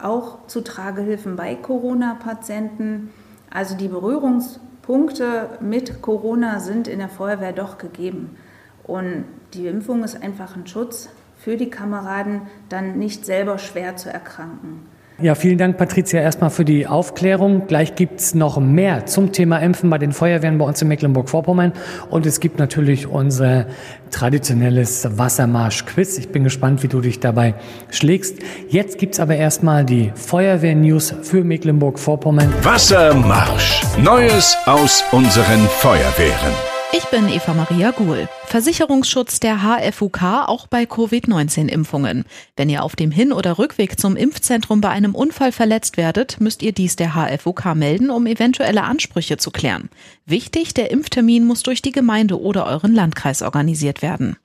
auch 0.01 0.47
zu 0.47 0.63
Tragehilfen 0.63 1.37
bei 1.37 1.57
Corona-Patienten. 1.57 3.11
Also 3.51 3.77
die 3.77 3.89
Berührungspunkte 3.89 5.59
mit 5.61 6.01
Corona 6.01 6.59
sind 6.59 6.89
in 6.89 7.01
der 7.01 7.11
Feuerwehr 7.11 7.53
doch 7.53 7.77
gegeben. 7.77 8.39
Und 8.85 9.25
die 9.55 9.67
Impfung 9.67 10.03
ist 10.05 10.23
einfach 10.23 10.57
ein 10.57 10.67
Schutz 10.67 11.09
für 11.39 11.57
die 11.57 11.71
Kameraden, 11.71 12.43
dann 12.69 12.99
nicht 12.99 13.27
selber 13.27 13.59
schwer 13.59 13.97
zu 13.97 14.13
erkranken. 14.13 14.87
Ja, 15.21 15.37
vielen 15.37 15.57
Dank, 15.57 15.77
Patricia, 15.77 16.21
erstmal 16.21 16.51
für 16.51 16.65
die 16.65 16.87
Aufklärung. 16.89 17.69
Gleich 17.69 17.95
gibt 17.95 18.19
es 18.19 18.35
noch 18.35 18.59
mehr 18.59 19.07
zum 19.07 19.31
Thema 19.31 19.59
Impfen 19.59 19.89
bei 19.89 19.99
den 19.99 20.11
Feuerwehren 20.11 20.59
bei 20.59 20.65
uns 20.65 20.83
in 20.83 20.89
Mecklenburg-Vorpommern. 20.89 21.73
Und 22.11 22.27
es 22.27 22.41
gibt 22.41 22.59
natürlich 22.59 23.07
unser 23.07 23.67
traditionelles 24.11 25.17
Wassermarsch-Quiz. 25.17 26.19
Ich 26.19 26.31
bin 26.31 26.43
gespannt, 26.43 26.83
wie 26.83 26.89
du 26.89 27.01
dich 27.01 27.21
dabei 27.21 27.55
schlägst. 27.91 28.39
Jetzt 28.69 28.99
gibt 28.99 29.15
es 29.15 29.21
aber 29.21 29.37
erstmal 29.37 29.85
die 29.85 30.11
Feuerwehr-News 30.15 31.15
für 31.23 31.45
Mecklenburg-Vorpommern. 31.45 32.53
Wassermarsch. 32.63 33.83
Neues 34.03 34.57
aus 34.67 35.05
unseren 35.13 35.61
Feuerwehren. 35.69 36.53
Ich 36.95 37.07
bin 37.07 37.27
Eva 37.27 37.55
Maria 37.55 37.91
Guhl. 37.91 38.29
Versicherungsschutz 38.49 39.41
der 39.41 39.63
HFUK 39.63 40.23
auch 40.47 40.67
bei 40.67 40.85
Covid-19-Impfungen. 40.85 42.27
Wenn 42.55 42.69
ihr 42.69 42.83
auf 42.83 42.97
dem 42.97 43.11
Hin- 43.11 43.33
oder 43.33 43.57
Rückweg 43.57 43.99
zum 43.99 44.15
Impfzentrum 44.15 44.83
bei 44.83 44.91
einem 44.91 45.15
Unfall 45.15 45.53
verletzt 45.53 45.97
werdet, 45.97 46.39
müsst 46.39 46.63
ihr 46.63 46.73
dies 46.73 46.97
der 46.97 47.15
HFUK 47.15 47.75
melden, 47.75 48.11
um 48.11 48.27
eventuelle 48.27 48.83
Ansprüche 48.83 49.39
zu 49.39 49.51
klären. 49.51 49.89
Wichtig, 50.27 50.75
der 50.75 50.91
Impftermin 50.91 51.47
muss 51.47 51.63
durch 51.63 51.81
die 51.81 51.93
Gemeinde 51.93 52.39
oder 52.39 52.67
euren 52.67 52.95
Landkreis 52.95 53.41
organisiert 53.41 54.03
werden. 54.03 54.37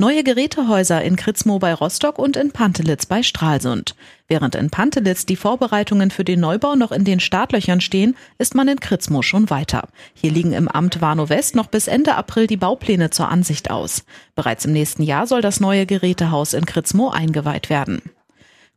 Neue 0.00 0.24
Gerätehäuser 0.24 1.02
in 1.02 1.14
Kritzmo 1.16 1.58
bei 1.58 1.74
Rostock 1.74 2.18
und 2.18 2.38
in 2.38 2.52
Pantelitz 2.52 3.04
bei 3.04 3.22
Stralsund. 3.22 3.94
Während 4.28 4.54
in 4.54 4.70
Pantelitz 4.70 5.26
die 5.26 5.36
Vorbereitungen 5.36 6.10
für 6.10 6.24
den 6.24 6.40
Neubau 6.40 6.74
noch 6.74 6.90
in 6.90 7.04
den 7.04 7.20
Startlöchern 7.20 7.82
stehen, 7.82 8.16
ist 8.38 8.54
man 8.54 8.66
in 8.66 8.80
Kritzmo 8.80 9.20
schon 9.20 9.50
weiter. 9.50 9.90
Hier 10.14 10.30
liegen 10.30 10.54
im 10.54 10.68
Amt 10.68 11.02
Warnow 11.02 11.28
West 11.28 11.54
noch 11.54 11.66
bis 11.66 11.86
Ende 11.86 12.14
April 12.14 12.46
die 12.46 12.56
Baupläne 12.56 13.10
zur 13.10 13.28
Ansicht 13.28 13.70
aus. 13.70 14.06
Bereits 14.34 14.64
im 14.64 14.72
nächsten 14.72 15.02
Jahr 15.02 15.26
soll 15.26 15.42
das 15.42 15.60
neue 15.60 15.84
Gerätehaus 15.84 16.54
in 16.54 16.64
Kritzmo 16.64 17.10
eingeweiht 17.10 17.68
werden. 17.68 18.00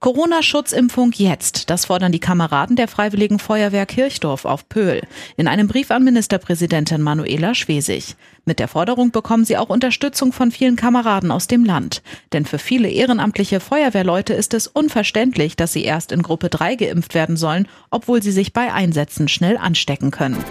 Corona-Schutzimpfung 0.03 1.13
jetzt. 1.13 1.69
Das 1.69 1.85
fordern 1.85 2.11
die 2.11 2.19
Kameraden 2.19 2.75
der 2.75 2.89
Freiwilligen 2.89 3.39
Feuerwehr 3.39 3.85
Kirchdorf 3.85 4.43
auf 4.43 4.67
Pöhl 4.67 5.01
in 5.37 5.47
einem 5.47 5.69
Brief 5.69 5.91
an 5.91 6.03
Ministerpräsidentin 6.03 7.01
Manuela 7.01 7.55
Schwesig. 7.55 8.17
Mit 8.43 8.59
der 8.59 8.67
Forderung 8.67 9.11
bekommen 9.11 9.45
sie 9.45 9.55
auch 9.55 9.69
Unterstützung 9.69 10.33
von 10.33 10.51
vielen 10.51 10.75
Kameraden 10.75 11.31
aus 11.31 11.47
dem 11.47 11.63
Land. 11.63 12.01
Denn 12.33 12.43
für 12.43 12.57
viele 12.57 12.89
ehrenamtliche 12.89 13.61
Feuerwehrleute 13.61 14.33
ist 14.33 14.53
es 14.53 14.67
unverständlich, 14.67 15.55
dass 15.55 15.71
sie 15.71 15.85
erst 15.85 16.11
in 16.11 16.21
Gruppe 16.21 16.49
3 16.49 16.75
geimpft 16.75 17.13
werden 17.13 17.37
sollen, 17.37 17.69
obwohl 17.89 18.21
sie 18.21 18.33
sich 18.33 18.51
bei 18.51 18.73
Einsätzen 18.73 19.29
schnell 19.29 19.55
anstecken 19.55 20.11
können. 20.11 20.43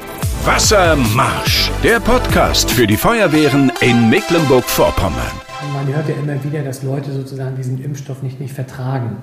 Wassermarsch, 0.46 1.70
der 1.84 2.00
Podcast 2.00 2.70
für 2.70 2.86
die 2.86 2.96
Feuerwehren 2.96 3.70
in 3.82 4.08
Mecklenburg-Vorpommern. 4.08 5.42
Man 5.74 5.94
hört 5.94 6.08
ja 6.08 6.14
immer 6.14 6.42
wieder, 6.42 6.62
dass 6.62 6.82
Leute 6.82 7.12
sozusagen 7.12 7.54
diesen 7.54 7.84
Impfstoff 7.84 8.22
nicht, 8.22 8.40
nicht 8.40 8.54
vertragen. 8.54 9.18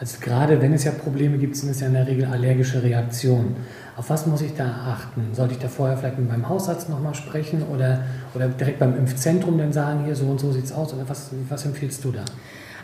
Also 0.00 0.16
gerade 0.18 0.62
wenn 0.62 0.72
es 0.72 0.84
ja 0.84 0.92
Probleme 0.92 1.36
gibt, 1.36 1.56
sind 1.56 1.68
es 1.68 1.80
ja 1.80 1.86
in 1.86 1.92
der 1.92 2.06
Regel 2.06 2.24
allergische 2.24 2.82
Reaktionen. 2.82 3.54
Auf 3.98 4.08
was 4.08 4.26
muss 4.26 4.40
ich 4.40 4.54
da 4.54 4.64
achten? 4.64 5.34
Sollte 5.34 5.52
ich 5.52 5.58
da 5.58 5.68
vorher 5.68 5.98
vielleicht 5.98 6.18
mit 6.18 6.26
meinem 6.26 6.48
Hausarzt 6.48 6.88
nochmal 6.88 7.14
sprechen 7.14 7.62
oder, 7.70 8.00
oder 8.34 8.48
direkt 8.48 8.78
beim 8.78 8.96
Impfzentrum 8.96 9.58
dann 9.58 9.74
sagen, 9.74 10.06
hier 10.06 10.16
so 10.16 10.24
und 10.24 10.40
so 10.40 10.52
sieht 10.52 10.64
es 10.64 10.72
aus? 10.72 10.94
Oder 10.94 11.06
was, 11.06 11.32
was 11.50 11.66
empfiehlst 11.66 12.02
du 12.02 12.12
da? 12.12 12.24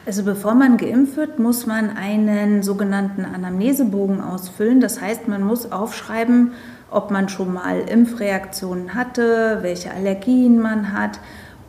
Also 0.04 0.24
bevor 0.24 0.54
man 0.54 0.76
geimpft 0.76 1.16
wird, 1.16 1.38
muss 1.38 1.64
man 1.64 1.96
einen 1.96 2.62
sogenannten 2.62 3.24
Anamnesebogen 3.24 4.20
ausfüllen. 4.20 4.82
Das 4.82 5.00
heißt, 5.00 5.26
man 5.26 5.42
muss 5.42 5.72
aufschreiben, 5.72 6.52
ob 6.90 7.10
man 7.10 7.30
schon 7.30 7.54
mal 7.54 7.78
Impfreaktionen 7.78 8.94
hatte, 8.94 9.60
welche 9.62 9.90
Allergien 9.90 10.60
man 10.60 10.92
hat 10.92 11.18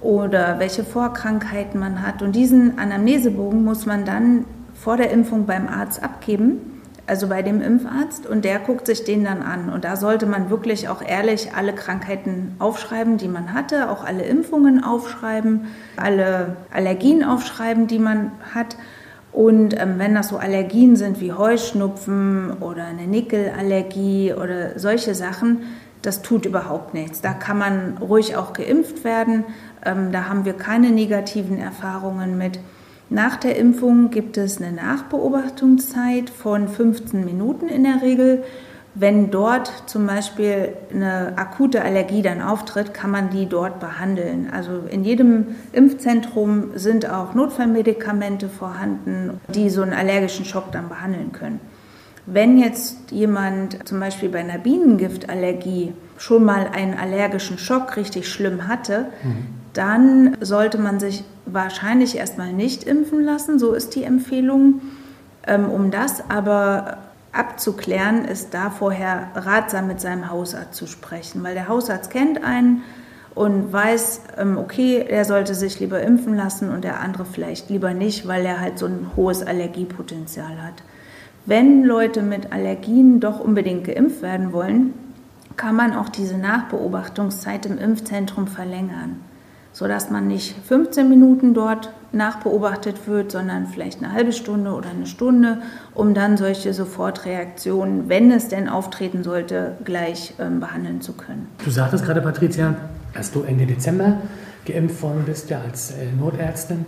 oder 0.02 0.60
welche 0.60 0.84
Vorkrankheiten 0.84 1.80
man 1.80 2.06
hat. 2.06 2.22
Und 2.22 2.36
diesen 2.36 2.78
Anamnesebogen 2.78 3.64
muss 3.64 3.86
man 3.86 4.04
dann 4.04 4.44
vor 4.82 4.98
der 4.98 5.12
Impfung 5.12 5.46
beim 5.46 5.68
Arzt 5.68 6.04
abgeben, 6.04 6.82
also 7.08 7.28
bei 7.28 7.42
dem 7.42 7.62
Impfarzt, 7.62 8.28
und 8.28 8.44
der 8.44 8.60
guckt 8.60 8.86
sich 8.86 9.06
den 9.06 9.24
dann 9.24 9.42
an. 9.42 9.70
Und 9.70 9.86
da 9.86 9.96
sollte 9.96 10.26
man 10.26 10.50
wirklich 10.50 10.90
auch 10.90 11.02
ehrlich 11.02 11.54
alle 11.56 11.74
Krankheiten 11.74 12.56
aufschreiben, 12.60 13.18
die 13.18 13.30
man 13.30 13.54
hatte, 13.54 13.90
auch 13.90 14.04
alle 14.04 14.24
Impfungen 14.24 14.84
aufschreiben, 14.84 15.68
alle 15.96 16.58
Allergien 16.72 17.24
aufschreiben, 17.24 17.88
die 17.88 18.00
man 18.00 18.32
hat. 18.54 18.76
Und 19.32 19.80
ähm, 19.80 19.96
wenn 19.98 20.16
das 20.16 20.30
so 20.30 20.38
Allergien 20.38 20.96
sind 20.96 21.22
wie 21.22 21.32
Heuschnupfen 21.32 22.58
oder 22.60 22.86
eine 22.86 23.08
Nickelallergie 23.08 24.34
oder 24.34 24.78
solche 24.78 25.16
Sachen, 25.16 25.64
das 26.02 26.22
tut 26.22 26.46
überhaupt 26.46 26.94
nichts. 26.94 27.22
Da 27.22 27.34
kann 27.34 27.58
man 27.58 27.98
ruhig 28.00 28.36
auch 28.36 28.54
geimpft 28.54 29.04
werden. 29.04 29.46
Ähm, 29.86 30.12
da 30.12 30.28
haben 30.28 30.46
wir 30.46 30.54
keine 30.54 30.92
negativen 30.92 31.58
Erfahrungen 31.58 32.38
mit. 32.38 32.60
Nach 33.10 33.38
der 33.38 33.56
Impfung 33.56 34.10
gibt 34.10 34.38
es 34.38 34.62
eine 34.62 34.74
Nachbeobachtungszeit 34.74 36.30
von 36.30 36.68
15 36.68 37.24
Minuten 37.24 37.70
in 37.70 37.84
der 37.84 38.02
Regel. 38.02 38.44
Wenn 38.96 39.32
dort 39.32 39.72
zum 39.86 40.08
Beispiel 40.08 40.74
eine 40.92 41.38
akute 41.38 41.84
Allergie 41.84 42.22
dann 42.22 42.42
auftritt, 42.42 42.94
kann 42.94 43.12
man 43.12 43.30
die 43.30 43.46
dort 43.46 43.80
behandeln. 43.80 44.50
Also 44.52 44.82
in 44.90 45.04
jedem 45.04 45.56
Impfzentrum 45.72 46.72
sind 46.76 47.10
auch 47.10 47.34
Notfallmedikamente 47.34 48.50
vorhanden, 48.50 49.40
die 49.48 49.70
so 49.70 49.84
einen 49.84 49.94
allergischen 49.94 50.46
Schock 50.46 50.72
dann 50.72 50.90
behandeln 50.90 51.32
können. 51.32 51.62
Wenn 52.26 52.58
jetzt 52.58 53.12
jemand 53.12 53.88
zum 53.88 54.02
Beispiel 54.02 54.28
bei 54.28 54.40
einer 54.40 54.58
Bienengiftallergie 54.58 55.94
schon 56.18 56.44
mal 56.44 56.68
einen 56.74 56.96
allergischen 56.96 57.58
Schock 57.58 57.96
richtig 57.96 58.28
schlimm 58.28 58.68
hatte, 58.68 59.06
mhm 59.24 59.57
dann 59.78 60.38
sollte 60.42 60.80
man 60.80 61.00
sich 61.00 61.24
wahrscheinlich 61.46 62.18
erstmal 62.18 62.52
nicht 62.52 62.84
impfen 62.84 63.24
lassen. 63.24 63.60
So 63.60 63.74
ist 63.74 63.96
die 63.96 64.04
Empfehlung. 64.04 64.82
Ähm, 65.46 65.70
um 65.70 65.92
das 65.92 66.30
aber 66.30 66.98
abzuklären, 67.32 68.26
ist 68.26 68.54
da 68.54 68.72
vorher 68.72 69.30
ratsam 69.36 69.88
mit 69.88 70.02
seinem 70.02 70.32
Hausarzt 70.32 70.74
zu 70.74 70.88
sprechen, 70.88 71.44
weil 71.44 71.54
der 71.54 71.68
Hausarzt 71.68 72.10
kennt 72.10 72.44
einen 72.44 72.82
und 73.36 73.72
weiß, 73.72 74.22
ähm, 74.38 74.58
okay, 74.58 75.06
er 75.08 75.26
sollte 75.26 75.54
sich 75.54 75.80
lieber 75.80 76.02
impfen 76.02 76.36
lassen 76.36 76.70
und 76.72 76.84
der 76.84 77.00
andere 77.00 77.26
vielleicht 77.26 77.70
lieber 77.70 77.94
nicht, 77.94 78.28
weil 78.28 78.46
er 78.46 78.60
halt 78.60 78.80
so 78.80 78.88
ein 78.88 79.12
hohes 79.16 79.46
Allergiepotenzial 79.46 80.64
hat. 80.64 80.82
Wenn 81.46 81.84
Leute 81.84 82.24
mit 82.24 82.52
Allergien 82.52 83.20
doch 83.20 83.40
unbedingt 83.40 83.86
geimpft 83.86 84.24
werden 84.24 84.52
wollen, 84.54 84.94
kann 85.56 85.76
man 85.76 85.96
auch 85.96 86.10
diese 86.10 86.38
Nachbeobachtungszeit 86.38 87.68
im 87.68 87.78
Impfzentrum 87.78 88.48
verlängern 88.48 89.22
sodass 89.78 90.10
man 90.10 90.28
nicht 90.28 90.56
15 90.68 91.08
Minuten 91.08 91.54
dort 91.54 91.92
nachbeobachtet 92.12 93.08
wird, 93.08 93.32
sondern 93.32 93.68
vielleicht 93.68 94.04
eine 94.04 94.12
halbe 94.12 94.32
Stunde 94.32 94.72
oder 94.72 94.90
eine 94.90 95.06
Stunde, 95.06 95.60
um 95.94 96.16
dann 96.16 96.36
solche 96.36 96.74
Sofortreaktionen, 96.74 98.10
wenn 98.10 98.32
es 98.32 98.48
denn 98.48 98.70
auftreten 98.70 99.24
sollte, 99.24 99.74
gleich 99.86 100.34
ähm, 100.40 100.60
behandeln 100.60 101.02
zu 101.02 101.14
können. 101.14 101.48
Du 101.64 101.70
sagtest 101.70 102.04
gerade, 102.06 102.22
Patricia, 102.22 102.74
dass 103.14 103.32
du 103.32 103.44
Ende 103.44 103.68
Dezember 103.68 104.18
geimpft 104.66 105.00
worden 105.04 105.22
bist, 105.28 105.52
ja 105.52 105.62
als 105.62 105.92
äh, 105.92 106.08
Notärztin. 106.20 106.88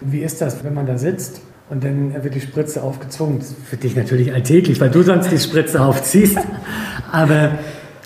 Wie 0.00 0.20
ist 0.20 0.40
das, 0.40 0.62
wenn 0.62 0.74
man 0.74 0.86
da 0.86 0.98
sitzt 0.98 1.40
und 1.70 1.82
dann 1.82 2.22
wird 2.22 2.36
die 2.36 2.40
Spritze 2.40 2.84
aufgezwungen? 2.84 3.40
Das 3.40 3.48
ist 3.48 3.56
für 3.64 3.76
dich 3.76 3.96
natürlich 3.96 4.32
alltäglich, 4.32 4.80
weil 4.80 4.90
du 4.90 5.02
sonst 5.02 5.28
die 5.32 5.38
Spritze 5.38 5.80
aufziehst. 5.80 6.38
Aber 7.10 7.58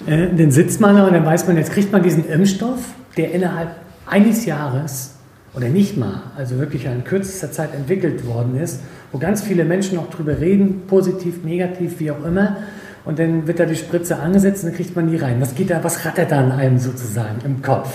äh, 0.06 0.28
dann 0.34 0.50
sitzt 0.50 0.80
man 0.80 0.96
da 0.96 1.06
und 1.06 1.12
dann 1.12 1.26
weiß 1.26 1.46
man, 1.46 1.58
jetzt 1.58 1.72
kriegt 1.72 1.92
man 1.92 2.02
diesen 2.02 2.26
Impfstoff, 2.26 2.80
der 3.18 3.32
innerhalb 3.32 3.85
eines 4.06 4.46
Jahres 4.46 5.14
oder 5.54 5.68
nicht 5.68 5.96
mal, 5.96 6.22
also 6.36 6.58
wirklich 6.58 6.84
in 6.84 7.04
kürzester 7.04 7.50
Zeit 7.50 7.74
entwickelt 7.74 8.26
worden 8.26 8.60
ist, 8.60 8.80
wo 9.10 9.18
ganz 9.18 9.42
viele 9.42 9.64
Menschen 9.64 9.96
noch 9.96 10.10
drüber 10.10 10.40
reden, 10.40 10.82
positiv, 10.86 11.44
negativ, 11.44 11.98
wie 11.98 12.10
auch 12.10 12.24
immer. 12.24 12.58
Und 13.04 13.18
dann 13.18 13.46
wird 13.46 13.60
da 13.60 13.64
die 13.64 13.76
Spritze 13.76 14.18
angesetzt 14.18 14.64
und 14.64 14.70
dann 14.70 14.76
kriegt 14.76 14.96
man 14.96 15.10
die 15.10 15.16
rein. 15.16 15.40
Was 15.40 15.54
geht 15.54 15.70
da, 15.70 15.82
was 15.82 16.04
rattert 16.04 16.32
da 16.32 16.40
an 16.40 16.52
einem 16.52 16.78
sozusagen 16.78 17.38
im 17.44 17.62
Kopf? 17.62 17.88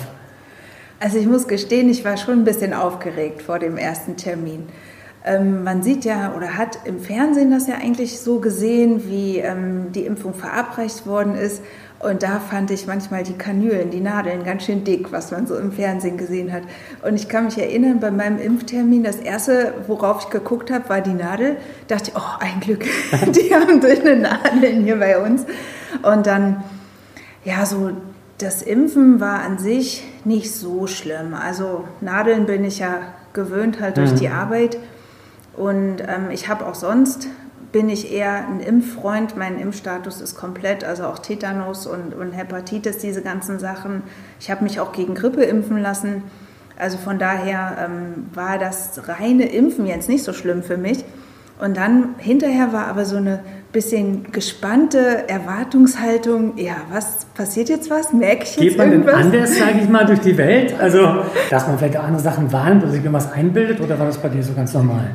Also 0.99 1.17
ich 1.17 1.27
muss 1.27 1.47
gestehen, 1.47 1.89
ich 1.89 2.05
war 2.05 2.17
schon 2.17 2.39
ein 2.39 2.43
bisschen 2.45 2.73
aufgeregt 2.73 3.41
vor 3.41 3.59
dem 3.59 3.77
ersten 3.77 4.17
Termin. 4.17 4.63
Ähm, 5.23 5.63
man 5.63 5.83
sieht 5.83 6.05
ja 6.05 6.33
oder 6.35 6.57
hat 6.57 6.79
im 6.85 6.99
Fernsehen 6.99 7.51
das 7.51 7.67
ja 7.67 7.75
eigentlich 7.75 8.19
so 8.19 8.39
gesehen, 8.39 9.03
wie 9.07 9.37
ähm, 9.37 9.91
die 9.93 10.05
Impfung 10.05 10.33
verabreicht 10.33 11.05
worden 11.05 11.35
ist. 11.35 11.61
Und 12.01 12.23
da 12.23 12.39
fand 12.39 12.71
ich 12.71 12.87
manchmal 12.87 13.23
die 13.23 13.33
Kanülen, 13.33 13.91
die 13.91 13.99
Nadeln 13.99 14.43
ganz 14.43 14.63
schön 14.63 14.83
dick, 14.83 15.11
was 15.11 15.31
man 15.31 15.45
so 15.45 15.55
im 15.55 15.71
Fernsehen 15.71 16.17
gesehen 16.17 16.51
hat. 16.51 16.63
Und 17.03 17.15
ich 17.15 17.29
kann 17.29 17.45
mich 17.45 17.57
erinnern, 17.59 17.99
bei 17.99 18.09
meinem 18.09 18.39
Impftermin, 18.39 19.03
das 19.03 19.17
erste, 19.17 19.73
worauf 19.87 20.23
ich 20.23 20.29
geguckt 20.31 20.71
habe, 20.71 20.89
war 20.89 21.01
die 21.01 21.13
Nadel. 21.13 21.57
Da 21.87 21.95
dachte 21.95 22.11
ich, 22.11 22.17
oh, 22.17 22.39
ein 22.39 22.59
Glück, 22.59 22.85
die 23.35 23.53
haben 23.53 23.81
dünne 23.81 24.15
Nadeln 24.15 24.83
hier 24.83 24.97
bei 24.97 25.19
uns. 25.19 25.45
Und 26.01 26.25
dann, 26.25 26.63
ja, 27.43 27.65
so 27.65 27.91
das 28.39 28.63
Impfen 28.63 29.19
war 29.19 29.41
an 29.41 29.59
sich 29.59 30.03
nicht 30.25 30.51
so 30.51 30.87
schlimm. 30.87 31.35
Also 31.35 31.85
Nadeln 32.01 32.47
bin 32.47 32.63
ich 32.63 32.79
ja 32.79 33.01
gewöhnt 33.33 33.79
halt 33.79 33.97
durch 33.97 34.13
mhm. 34.13 34.15
die 34.15 34.29
Arbeit. 34.29 34.77
Und 35.55 35.97
ähm, 36.01 36.31
ich 36.31 36.47
habe 36.47 36.65
auch 36.65 36.75
sonst 36.75 37.27
bin 37.71 37.89
ich 37.89 38.11
eher 38.11 38.47
ein 38.47 38.59
Impffreund. 38.59 39.37
Mein 39.37 39.59
Impfstatus 39.59 40.21
ist 40.21 40.35
komplett, 40.35 40.83
also 40.83 41.05
auch 41.05 41.19
Tetanus 41.19 41.87
und, 41.87 42.13
und 42.13 42.31
Hepatitis, 42.31 42.97
diese 42.97 43.21
ganzen 43.21 43.59
Sachen. 43.59 44.03
Ich 44.39 44.51
habe 44.51 44.63
mich 44.63 44.79
auch 44.79 44.91
gegen 44.91 45.15
Grippe 45.15 45.43
impfen 45.43 45.81
lassen. 45.81 46.23
Also 46.77 46.97
von 46.97 47.19
daher 47.19 47.77
ähm, 47.85 48.25
war 48.33 48.57
das 48.57 49.07
reine 49.07 49.45
Impfen 49.51 49.85
jetzt 49.85 50.09
nicht 50.09 50.23
so 50.23 50.33
schlimm 50.33 50.63
für 50.63 50.77
mich. 50.77 51.05
Und 51.59 51.77
dann 51.77 52.15
hinterher 52.17 52.73
war 52.73 52.87
aber 52.87 53.05
so 53.05 53.17
eine 53.17 53.39
bisschen 53.71 54.31
gespannte 54.31 55.29
Erwartungshaltung. 55.29 56.57
Ja, 56.57 56.73
was 56.91 57.25
passiert 57.35 57.69
jetzt 57.69 57.89
was? 57.91 58.11
Merke 58.11 58.43
ich 58.43 58.55
jetzt 58.55 58.59
Geht 58.59 58.77
man 58.79 58.91
irgendwas? 58.91 59.15
denn 59.15 59.25
anders, 59.25 59.57
sage 59.57 59.79
ich 59.83 59.87
mal, 59.87 60.05
durch 60.05 60.21
die 60.21 60.35
Welt? 60.37 60.73
Also, 60.79 61.23
dass 61.51 61.67
man 61.67 61.77
vielleicht 61.77 61.97
andere 61.97 62.21
Sachen 62.21 62.51
wahrnimmt 62.51 62.83
oder 62.83 62.91
sich 62.91 63.01
irgendwas 63.01 63.31
einbildet 63.31 63.79
oder 63.79 63.99
war 63.99 64.07
das 64.07 64.17
bei 64.17 64.29
dir 64.29 64.41
so 64.41 64.53
ganz 64.53 64.73
normal? 64.73 65.11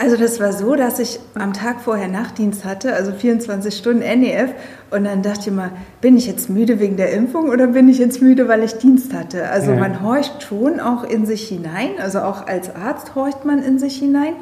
Also 0.00 0.16
das 0.16 0.38
war 0.38 0.52
so, 0.52 0.76
dass 0.76 1.00
ich 1.00 1.18
am 1.34 1.52
Tag 1.52 1.80
vorher 1.80 2.06
Nachtdienst 2.06 2.64
hatte, 2.64 2.94
also 2.94 3.10
24 3.10 3.76
Stunden 3.76 3.98
NEF. 3.98 4.52
Und 4.92 5.04
dann 5.04 5.22
dachte 5.22 5.50
ich 5.50 5.56
mal, 5.56 5.72
bin 6.00 6.16
ich 6.16 6.28
jetzt 6.28 6.48
müde 6.48 6.78
wegen 6.78 6.96
der 6.96 7.12
Impfung 7.12 7.48
oder 7.48 7.66
bin 7.66 7.88
ich 7.88 7.98
jetzt 7.98 8.22
müde, 8.22 8.46
weil 8.46 8.62
ich 8.62 8.78
Dienst 8.78 9.12
hatte? 9.12 9.48
Also 9.50 9.72
ja. 9.72 9.78
man 9.78 10.00
horcht 10.00 10.44
schon 10.44 10.78
auch 10.78 11.02
in 11.02 11.26
sich 11.26 11.48
hinein. 11.48 11.90
Also 12.00 12.20
auch 12.20 12.46
als 12.46 12.74
Arzt 12.76 13.16
horcht 13.16 13.44
man 13.44 13.60
in 13.60 13.80
sich 13.80 13.98
hinein 13.98 14.34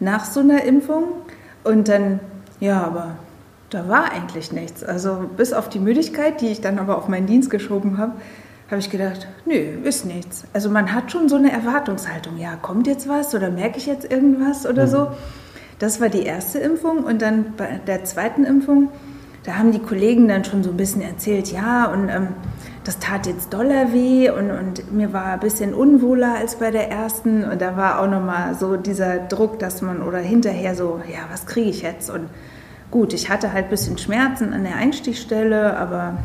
nach 0.00 0.24
so 0.24 0.40
einer 0.40 0.64
Impfung. 0.64 1.04
Und 1.62 1.88
dann, 1.88 2.20
ja, 2.58 2.82
aber 2.82 3.16
da 3.68 3.88
war 3.88 4.12
eigentlich 4.12 4.50
nichts. 4.50 4.82
Also 4.82 5.28
bis 5.36 5.52
auf 5.52 5.68
die 5.68 5.78
Müdigkeit, 5.78 6.40
die 6.40 6.48
ich 6.48 6.62
dann 6.62 6.78
aber 6.78 6.96
auf 6.96 7.08
meinen 7.08 7.26
Dienst 7.26 7.50
geschoben 7.50 7.98
habe, 7.98 8.12
habe 8.72 8.80
ich 8.80 8.90
gedacht, 8.90 9.28
nö, 9.44 9.54
ist 9.54 10.06
nichts. 10.06 10.44
Also 10.52 10.70
man 10.70 10.92
hat 10.94 11.12
schon 11.12 11.28
so 11.28 11.36
eine 11.36 11.52
Erwartungshaltung, 11.52 12.38
ja, 12.38 12.56
kommt 12.56 12.86
jetzt 12.86 13.08
was 13.08 13.34
oder 13.34 13.50
merke 13.50 13.78
ich 13.78 13.86
jetzt 13.86 14.10
irgendwas 14.10 14.66
oder 14.66 14.86
mhm. 14.86 14.90
so. 14.90 15.08
Das 15.78 16.00
war 16.00 16.08
die 16.08 16.22
erste 16.22 16.58
Impfung 16.58 17.04
und 17.04 17.22
dann 17.22 17.54
bei 17.56 17.80
der 17.86 18.04
zweiten 18.04 18.44
Impfung, 18.44 18.88
da 19.44 19.58
haben 19.58 19.72
die 19.72 19.78
Kollegen 19.78 20.26
dann 20.26 20.44
schon 20.44 20.64
so 20.64 20.70
ein 20.70 20.76
bisschen 20.76 21.02
erzählt, 21.02 21.52
ja, 21.52 21.86
und 21.86 22.08
ähm, 22.08 22.28
das 22.84 22.98
tat 22.98 23.26
jetzt 23.26 23.52
doller 23.52 23.92
weh 23.92 24.30
und, 24.30 24.50
und 24.50 24.92
mir 24.92 25.12
war 25.12 25.26
ein 25.26 25.40
bisschen 25.40 25.74
unwohler 25.74 26.34
als 26.36 26.56
bei 26.56 26.70
der 26.70 26.90
ersten. 26.90 27.44
Und 27.44 27.60
da 27.60 27.76
war 27.76 28.00
auch 28.00 28.08
nochmal 28.08 28.54
so 28.54 28.76
dieser 28.76 29.18
Druck, 29.18 29.58
dass 29.58 29.82
man 29.82 30.02
oder 30.02 30.18
hinterher 30.18 30.74
so, 30.74 31.00
ja, 31.12 31.20
was 31.30 31.46
kriege 31.46 31.70
ich 31.70 31.82
jetzt? 31.82 32.10
Und 32.10 32.28
gut, 32.90 33.12
ich 33.12 33.28
hatte 33.28 33.52
halt 33.52 33.66
ein 33.66 33.70
bisschen 33.70 33.98
Schmerzen 33.98 34.52
an 34.52 34.64
der 34.64 34.76
Einstichstelle, 34.76 35.76
aber 35.76 36.16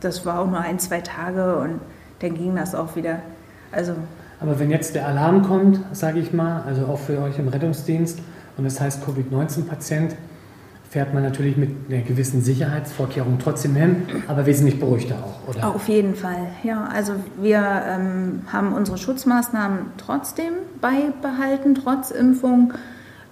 das 0.00 0.26
war 0.26 0.40
auch 0.40 0.46
nur 0.46 0.60
ein, 0.60 0.78
zwei 0.78 1.00
Tage 1.00 1.56
und 1.56 1.80
dann 2.20 2.34
ging 2.34 2.56
das 2.56 2.74
auch 2.74 2.96
wieder. 2.96 3.20
Also 3.72 3.94
aber 4.40 4.58
wenn 4.58 4.70
jetzt 4.70 4.94
der 4.94 5.06
Alarm 5.06 5.42
kommt, 5.42 5.80
sage 5.92 6.18
ich 6.18 6.32
mal, 6.32 6.62
also 6.66 6.86
auch 6.86 6.98
für 6.98 7.20
euch 7.20 7.38
im 7.38 7.48
Rettungsdienst, 7.48 8.18
und 8.56 8.64
das 8.64 8.80
heißt 8.80 9.04
Covid-19-Patient, 9.04 10.16
fährt 10.88 11.14
man 11.14 11.22
natürlich 11.22 11.56
mit 11.56 11.70
einer 11.88 12.02
gewissen 12.02 12.42
Sicherheitsvorkehrung 12.42 13.38
trotzdem 13.38 13.76
hin, 13.76 14.06
aber 14.26 14.46
wesentlich 14.46 14.80
beruhigter 14.80 15.16
auch, 15.22 15.48
oder? 15.48 15.68
Auf 15.68 15.88
jeden 15.88 16.16
Fall, 16.16 16.48
ja. 16.64 16.88
Also 16.92 17.12
wir 17.40 17.62
ähm, 17.86 18.42
haben 18.52 18.72
unsere 18.72 18.98
Schutzmaßnahmen 18.98 19.92
trotzdem 19.98 20.52
beibehalten, 20.80 21.74
trotz 21.74 22.10
Impfung, 22.10 22.72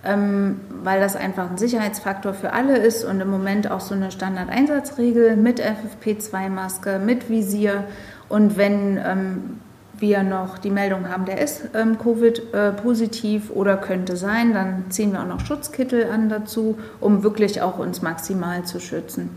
ähm, 0.04 0.60
weil 0.82 1.00
das 1.00 1.16
einfach 1.16 1.50
ein 1.50 1.58
Sicherheitsfaktor 1.58 2.34
für 2.34 2.52
alle 2.52 2.78
ist 2.78 3.04
und 3.04 3.20
im 3.20 3.30
Moment 3.30 3.70
auch 3.70 3.80
so 3.80 3.94
eine 3.94 4.10
Standardeinsatzregel 4.10 5.36
mit 5.36 5.60
FFP2-Maske, 5.60 6.98
mit 6.98 7.28
Visier. 7.28 7.84
Und 8.28 8.56
wenn 8.56 8.98
ähm, 9.04 9.60
wir 9.98 10.22
noch 10.22 10.58
die 10.58 10.70
Meldung 10.70 11.08
haben, 11.08 11.24
der 11.24 11.40
ist 11.40 11.70
ähm, 11.74 11.98
Covid-positiv 11.98 13.50
äh, 13.50 13.52
oder 13.52 13.76
könnte 13.76 14.16
sein, 14.16 14.52
dann 14.54 14.84
ziehen 14.90 15.12
wir 15.12 15.20
auch 15.20 15.26
noch 15.26 15.40
Schutzkittel 15.40 16.10
an 16.10 16.28
dazu, 16.28 16.78
um 17.00 17.22
wirklich 17.22 17.60
auch 17.60 17.78
uns 17.78 18.02
maximal 18.02 18.64
zu 18.64 18.80
schützen. 18.80 19.30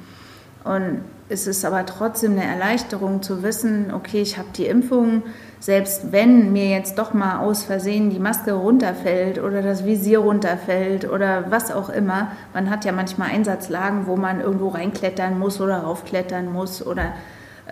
Und 0.64 1.02
es 1.30 1.48
ist 1.48 1.66
aber 1.66 1.86
trotzdem 1.86 2.34
eine 2.34 2.44
Erleichterung 2.44 3.24
zu 3.24 3.42
wissen, 3.42 3.92
okay, 3.94 4.22
ich 4.22 4.38
habe 4.38 4.50
die 4.56 4.66
Impfung, 4.66 5.24
selbst 5.62 6.12
wenn 6.12 6.52
mir 6.52 6.70
jetzt 6.70 6.98
doch 6.98 7.14
mal 7.14 7.38
aus 7.38 7.64
Versehen 7.64 8.10
die 8.10 8.20
Maske 8.20 8.54
runterfällt 8.54 9.42
oder 9.42 9.62
das 9.62 9.86
Visier 9.86 10.20
runterfällt 10.20 11.08
oder 11.08 11.52
was 11.52 11.72
auch 11.72 11.90
immer. 11.90 12.32
Man 12.54 12.72
hat 12.72 12.84
ja 12.84 12.92
manchmal 12.92 13.30
Einsatzlagen, 13.30 14.08
wo 14.08 14.18
man 14.18 14.42
irgendwo 14.42 14.70
reinklettern 14.70 15.38
muss 15.38 15.62
oder 15.62 15.78
raufklettern 15.78 16.52
muss 16.52 16.86
oder 16.86 17.14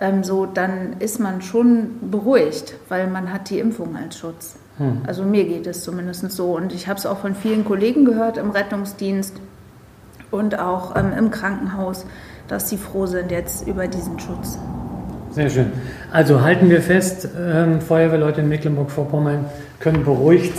ähm, 0.00 0.22
so, 0.22 0.46
dann 0.46 1.00
ist 1.00 1.18
man 1.18 1.42
schon 1.42 2.10
beruhigt, 2.10 2.74
weil 2.88 3.08
man 3.08 3.32
hat 3.32 3.50
die 3.50 3.58
Impfung 3.58 3.96
als 3.96 4.16
Schutz. 4.16 4.54
Hm. 4.78 5.02
Also 5.04 5.24
mir 5.24 5.44
geht 5.44 5.66
es 5.66 5.82
zumindest 5.82 6.30
so. 6.30 6.56
Und 6.56 6.72
ich 6.72 6.86
habe 6.86 6.98
es 6.98 7.06
auch 7.06 7.18
von 7.18 7.34
vielen 7.34 7.64
Kollegen 7.64 8.04
gehört 8.04 8.36
im 8.36 8.50
Rettungsdienst 8.50 9.34
und 10.30 10.60
auch 10.60 10.94
ähm, 10.94 11.12
im 11.18 11.32
Krankenhaus, 11.32 12.06
dass 12.46 12.68
sie 12.68 12.76
froh 12.76 13.06
sind 13.06 13.32
jetzt 13.32 13.66
über 13.66 13.88
diesen 13.88 14.20
Schutz. 14.20 14.58
Sehr 15.30 15.48
schön. 15.48 15.72
Also 16.10 16.40
halten 16.40 16.70
wir 16.70 16.82
fest, 16.82 17.28
ähm, 17.38 17.80
Feuerwehrleute 17.80 18.40
in 18.40 18.48
Mecklenburg-Vorpommern 18.48 19.44
können 19.78 20.04
beruhigt 20.04 20.54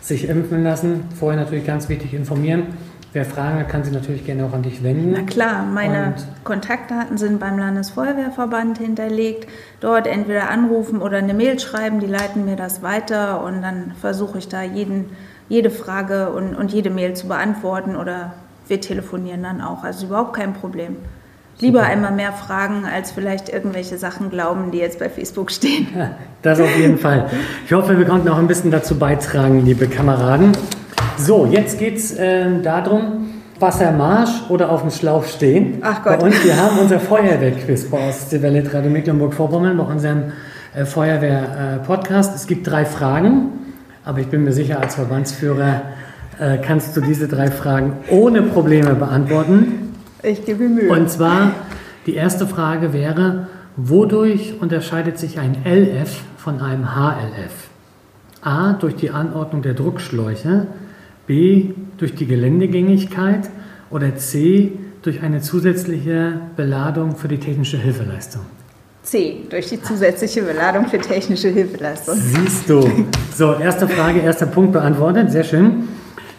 sich 0.00 0.28
impfen 0.28 0.62
lassen. 0.64 1.04
Vorher 1.18 1.40
natürlich 1.40 1.64
ganz 1.64 1.88
wichtig 1.88 2.12
informieren. 2.14 2.64
Wer 3.12 3.24
Fragen 3.24 3.60
hat, 3.60 3.68
kann 3.68 3.82
sich 3.82 3.94
natürlich 3.94 4.26
gerne 4.26 4.44
auch 4.44 4.52
an 4.52 4.62
dich 4.62 4.82
wenden. 4.82 5.12
Na 5.16 5.22
klar, 5.22 5.64
meine 5.64 6.08
und 6.08 6.44
Kontaktdaten 6.44 7.16
sind 7.16 7.40
beim 7.40 7.58
Landesfeuerwehrverband 7.58 8.78
hinterlegt. 8.78 9.48
Dort 9.80 10.06
entweder 10.06 10.50
anrufen 10.50 11.00
oder 11.00 11.18
eine 11.18 11.32
Mail 11.32 11.58
schreiben, 11.58 11.98
die 11.98 12.06
leiten 12.06 12.44
mir 12.44 12.56
das 12.56 12.82
weiter 12.82 13.42
und 13.42 13.62
dann 13.62 13.92
versuche 14.00 14.38
ich 14.38 14.48
da 14.48 14.62
jeden, 14.62 15.06
jede 15.48 15.70
Frage 15.70 16.30
und, 16.30 16.54
und 16.54 16.72
jede 16.72 16.90
Mail 16.90 17.14
zu 17.14 17.28
beantworten 17.28 17.96
oder 17.96 18.34
wir 18.68 18.80
telefonieren 18.80 19.42
dann 19.42 19.60
auch. 19.60 19.82
Also 19.82 20.06
überhaupt 20.06 20.34
kein 20.34 20.52
Problem. 20.52 20.96
Lieber 21.58 21.78
Super. 21.80 21.90
einmal 21.90 22.12
mehr 22.12 22.32
fragen, 22.32 22.84
als 22.84 23.12
vielleicht 23.12 23.48
irgendwelche 23.48 23.96
Sachen 23.96 24.28
glauben, 24.28 24.72
die 24.72 24.78
jetzt 24.78 24.98
bei 24.98 25.08
Facebook 25.08 25.50
stehen. 25.50 25.88
Ja, 25.96 26.10
das 26.42 26.60
auf 26.60 26.76
jeden 26.76 26.98
Fall. 26.98 27.30
Ich 27.64 27.72
hoffe, 27.72 27.96
wir 27.96 28.04
konnten 28.04 28.28
auch 28.28 28.36
ein 28.36 28.46
bisschen 28.46 28.70
dazu 28.70 28.98
beitragen, 28.98 29.64
liebe 29.64 29.86
Kameraden. 29.86 30.52
So, 31.16 31.46
jetzt 31.46 31.78
geht 31.78 31.96
es 31.96 32.12
äh, 32.12 32.60
darum, 32.60 33.30
Wassermarsch 33.58 34.50
oder 34.50 34.70
auf 34.70 34.82
dem 34.82 34.90
Schlauch 34.90 35.24
stehen. 35.24 35.78
Ach 35.80 36.02
Gott. 36.04 36.22
Und 36.22 36.44
wir 36.44 36.56
haben 36.56 36.78
unser 36.78 37.00
Feuerwehrquiz 37.00 37.86
bei 37.86 38.06
Ostseewelle 38.06 38.62
Radio 38.72 38.90
Mecklenburg-Vorpommern, 38.90 39.78
bei 39.78 39.84
unserem 39.84 40.32
äh, 40.74 40.84
Feuerwehr-Podcast. 40.84 42.32
Äh, 42.32 42.36
es 42.36 42.46
gibt 42.46 42.66
drei 42.66 42.84
Fragen, 42.84 43.52
aber 44.04 44.18
ich 44.18 44.26
bin 44.26 44.44
mir 44.44 44.52
sicher, 44.52 44.78
als 44.80 44.96
Verbandsführer 44.96 45.82
äh, 46.38 46.58
kannst 46.58 46.94
du 46.98 47.00
diese 47.00 47.28
drei 47.28 47.50
Fragen 47.50 47.94
ohne 48.10 48.42
Probleme 48.42 48.94
beantworten. 48.94 49.85
Ich 50.26 50.44
gebe 50.44 50.68
Mühe. 50.68 50.90
Und 50.90 51.08
zwar, 51.08 51.52
die 52.06 52.14
erste 52.14 52.48
Frage 52.48 52.92
wäre, 52.92 53.46
wodurch 53.76 54.54
unterscheidet 54.60 55.18
sich 55.18 55.38
ein 55.38 55.56
LF 55.64 56.20
von 56.36 56.60
einem 56.60 56.96
HLF? 56.96 57.52
A, 58.42 58.72
durch 58.72 58.96
die 58.96 59.10
Anordnung 59.10 59.62
der 59.62 59.74
Druckschläuche. 59.74 60.66
B 61.28 61.70
durch 61.98 62.16
die 62.16 62.26
Geländegängigkeit 62.26 63.50
oder 63.90 64.16
C 64.16 64.72
durch 65.02 65.22
eine 65.22 65.40
zusätzliche 65.42 66.40
Beladung 66.56 67.14
für 67.14 67.28
die 67.28 67.38
technische 67.38 67.76
Hilfeleistung? 67.78 68.42
C, 69.04 69.44
durch 69.48 69.68
die 69.68 69.80
zusätzliche 69.80 70.42
Beladung 70.42 70.86
für 70.86 70.98
technische 70.98 71.48
Hilfeleistung. 71.50 72.16
Siehst 72.16 72.68
du. 72.68 72.90
So, 73.32 73.54
erste 73.54 73.86
Frage, 73.86 74.18
erster 74.18 74.46
Punkt 74.46 74.72
beantwortet. 74.72 75.30
Sehr 75.30 75.44
schön. 75.44 75.84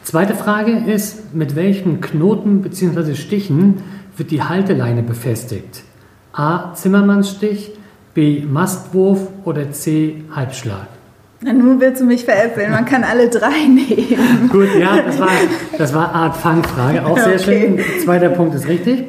Zweite 0.08 0.36
Frage 0.36 0.72
ist, 0.72 1.36
mit 1.36 1.58
welchen 1.58 2.00
Knoten 2.00 2.62
bzw. 2.62 3.14
Stichen 3.14 3.84
wird 4.16 4.32
die 4.32 4.42
Halteleine 4.42 5.04
befestigt? 5.04 5.84
A. 6.32 6.74
Zimmermannsstich, 6.76 7.74
B. 8.14 8.46
Mastwurf 8.50 9.28
oder 9.44 9.70
C. 9.74 10.24
Halbschlag? 10.34 10.88
Na, 11.42 11.52
nun 11.52 11.82
willst 11.82 12.00
du 12.00 12.06
mich 12.06 12.24
veräppeln, 12.24 12.72
man 12.72 12.86
kann 12.86 13.04
alle 13.04 13.30
drei 13.30 13.50
nehmen. 13.68 14.48
Gut, 14.50 14.70
ja, 14.80 15.02
das 15.02 15.20
war, 15.20 15.28
das 15.78 15.94
war 15.94 16.16
Art 16.16 16.38
Fangfrage, 16.38 17.06
auch 17.06 17.18
sehr 17.18 17.36
okay. 17.36 17.76
schön. 17.76 17.80
Zweiter 18.06 18.30
Punkt 18.30 18.56
ist 18.56 18.70
richtig. 18.70 19.04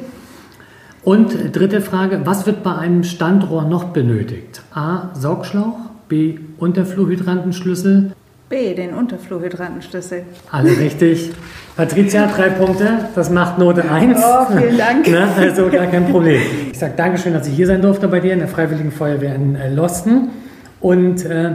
Und 1.05 1.55
dritte 1.55 1.79
Frage, 1.79 2.23
was 2.25 2.45
wird 2.45 2.61
bei 2.61 2.75
einem 2.75 3.05
Standrohr 3.05 3.63
noch 3.63 3.85
benötigt? 3.85 4.63
A. 4.73 5.11
Saugschlauch, 5.13 5.77
B. 6.09 6.39
Unterfluhydrantenschlüssel. 6.57 8.11
B. 8.49 8.73
Den 8.73 8.95
Unterfluhydrantenschlüssel. 8.95 10.23
Alle 10.51 10.71
richtig. 10.71 11.31
Patricia, 11.77 12.25
drei 12.25 12.49
Punkte, 12.49 13.05
das 13.13 13.29
macht 13.29 13.59
Note 13.59 13.89
1. 13.89 14.19
Oh, 14.19 14.57
vielen 14.57 14.77
Dank. 14.77 15.07
Na, 15.11 15.35
also 15.37 15.69
gar 15.69 15.85
kein 15.85 16.09
Problem. 16.09 16.41
Ich 16.71 16.79
sage 16.79 16.93
Dankeschön, 16.97 17.33
dass 17.33 17.47
ich 17.47 17.55
hier 17.55 17.67
sein 17.67 17.83
durfte 17.83 18.07
bei 18.07 18.19
dir 18.19 18.33
in 18.33 18.39
der 18.39 18.47
Freiwilligen 18.47 18.91
Feuerwehr 18.91 19.35
in 19.35 19.55
äh, 19.55 19.71
Losten. 19.71 20.29
Und 20.81 21.25
äh, 21.25 21.51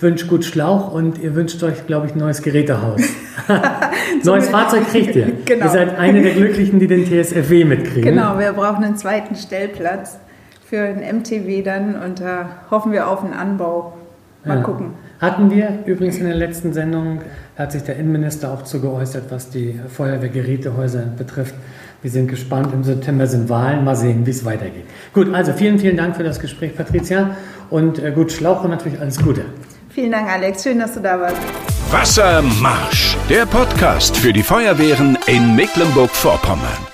wünscht 0.00 0.28
gut 0.28 0.44
Schlauch 0.44 0.92
und 0.92 1.18
ihr 1.18 1.34
wünscht 1.34 1.62
euch, 1.62 1.86
glaube 1.86 2.08
ich, 2.08 2.14
ein 2.14 2.18
neues 2.18 2.42
Gerätehaus. 2.42 3.00
neues 4.24 4.50
Fahrzeug 4.50 4.86
kriegt 4.88 5.16
ihr. 5.16 5.32
Genau. 5.46 5.64
Ihr 5.64 5.70
seid 5.70 5.98
eine 5.98 6.20
der 6.20 6.34
Glücklichen, 6.34 6.78
die 6.78 6.86
den 6.86 7.06
TSFW 7.06 7.64
mitkriegen. 7.64 8.02
Genau, 8.02 8.38
wir 8.38 8.52
brauchen 8.52 8.84
einen 8.84 8.96
zweiten 8.96 9.34
Stellplatz 9.34 10.18
für 10.68 10.82
ein 10.82 10.98
MTW 10.98 11.62
dann 11.62 11.96
und 11.96 12.20
da 12.20 12.48
hoffen 12.70 12.92
wir 12.92 13.08
auf 13.08 13.24
einen 13.24 13.32
Anbau. 13.32 13.94
Mal 14.44 14.58
ja. 14.58 14.62
gucken. 14.62 14.90
Hatten 15.20 15.50
wir 15.50 15.80
übrigens 15.86 16.18
in 16.18 16.24
der 16.24 16.34
letzten 16.34 16.72
Sendung, 16.72 17.20
hat 17.56 17.72
sich 17.72 17.82
der 17.82 17.96
Innenminister 17.96 18.52
auch 18.52 18.64
zu 18.64 18.80
geäußert, 18.80 19.24
was 19.30 19.50
die 19.50 19.80
Feuerwehrgerätehäuser 19.88 21.02
betrifft. 21.16 21.54
Wir 22.02 22.10
sind 22.10 22.28
gespannt. 22.28 22.72
Im 22.74 22.84
September 22.84 23.26
sind 23.26 23.48
Wahlen. 23.48 23.84
Mal 23.84 23.96
sehen, 23.96 24.26
wie 24.26 24.30
es 24.30 24.44
weitergeht. 24.44 24.84
Gut, 25.14 25.32
also 25.32 25.52
vielen, 25.52 25.78
vielen 25.78 25.96
Dank 25.96 26.16
für 26.16 26.24
das 26.24 26.38
Gespräch, 26.38 26.76
Patricia. 26.76 27.36
Und 27.70 27.98
äh, 27.98 28.10
gut, 28.10 28.30
Schlauch 28.30 28.62
und 28.64 28.70
natürlich 28.70 29.00
alles 29.00 29.18
Gute. 29.18 29.46
Vielen 29.88 30.12
Dank, 30.12 30.28
Alex. 30.28 30.64
Schön, 30.64 30.78
dass 30.80 30.94
du 30.94 31.00
da 31.00 31.18
warst. 31.18 31.36
Wassermarsch, 31.90 33.16
der 33.30 33.46
Podcast 33.46 34.16
für 34.16 34.32
die 34.32 34.42
Feuerwehren 34.42 35.16
in 35.26 35.54
Mecklenburg-Vorpommern. 35.54 36.93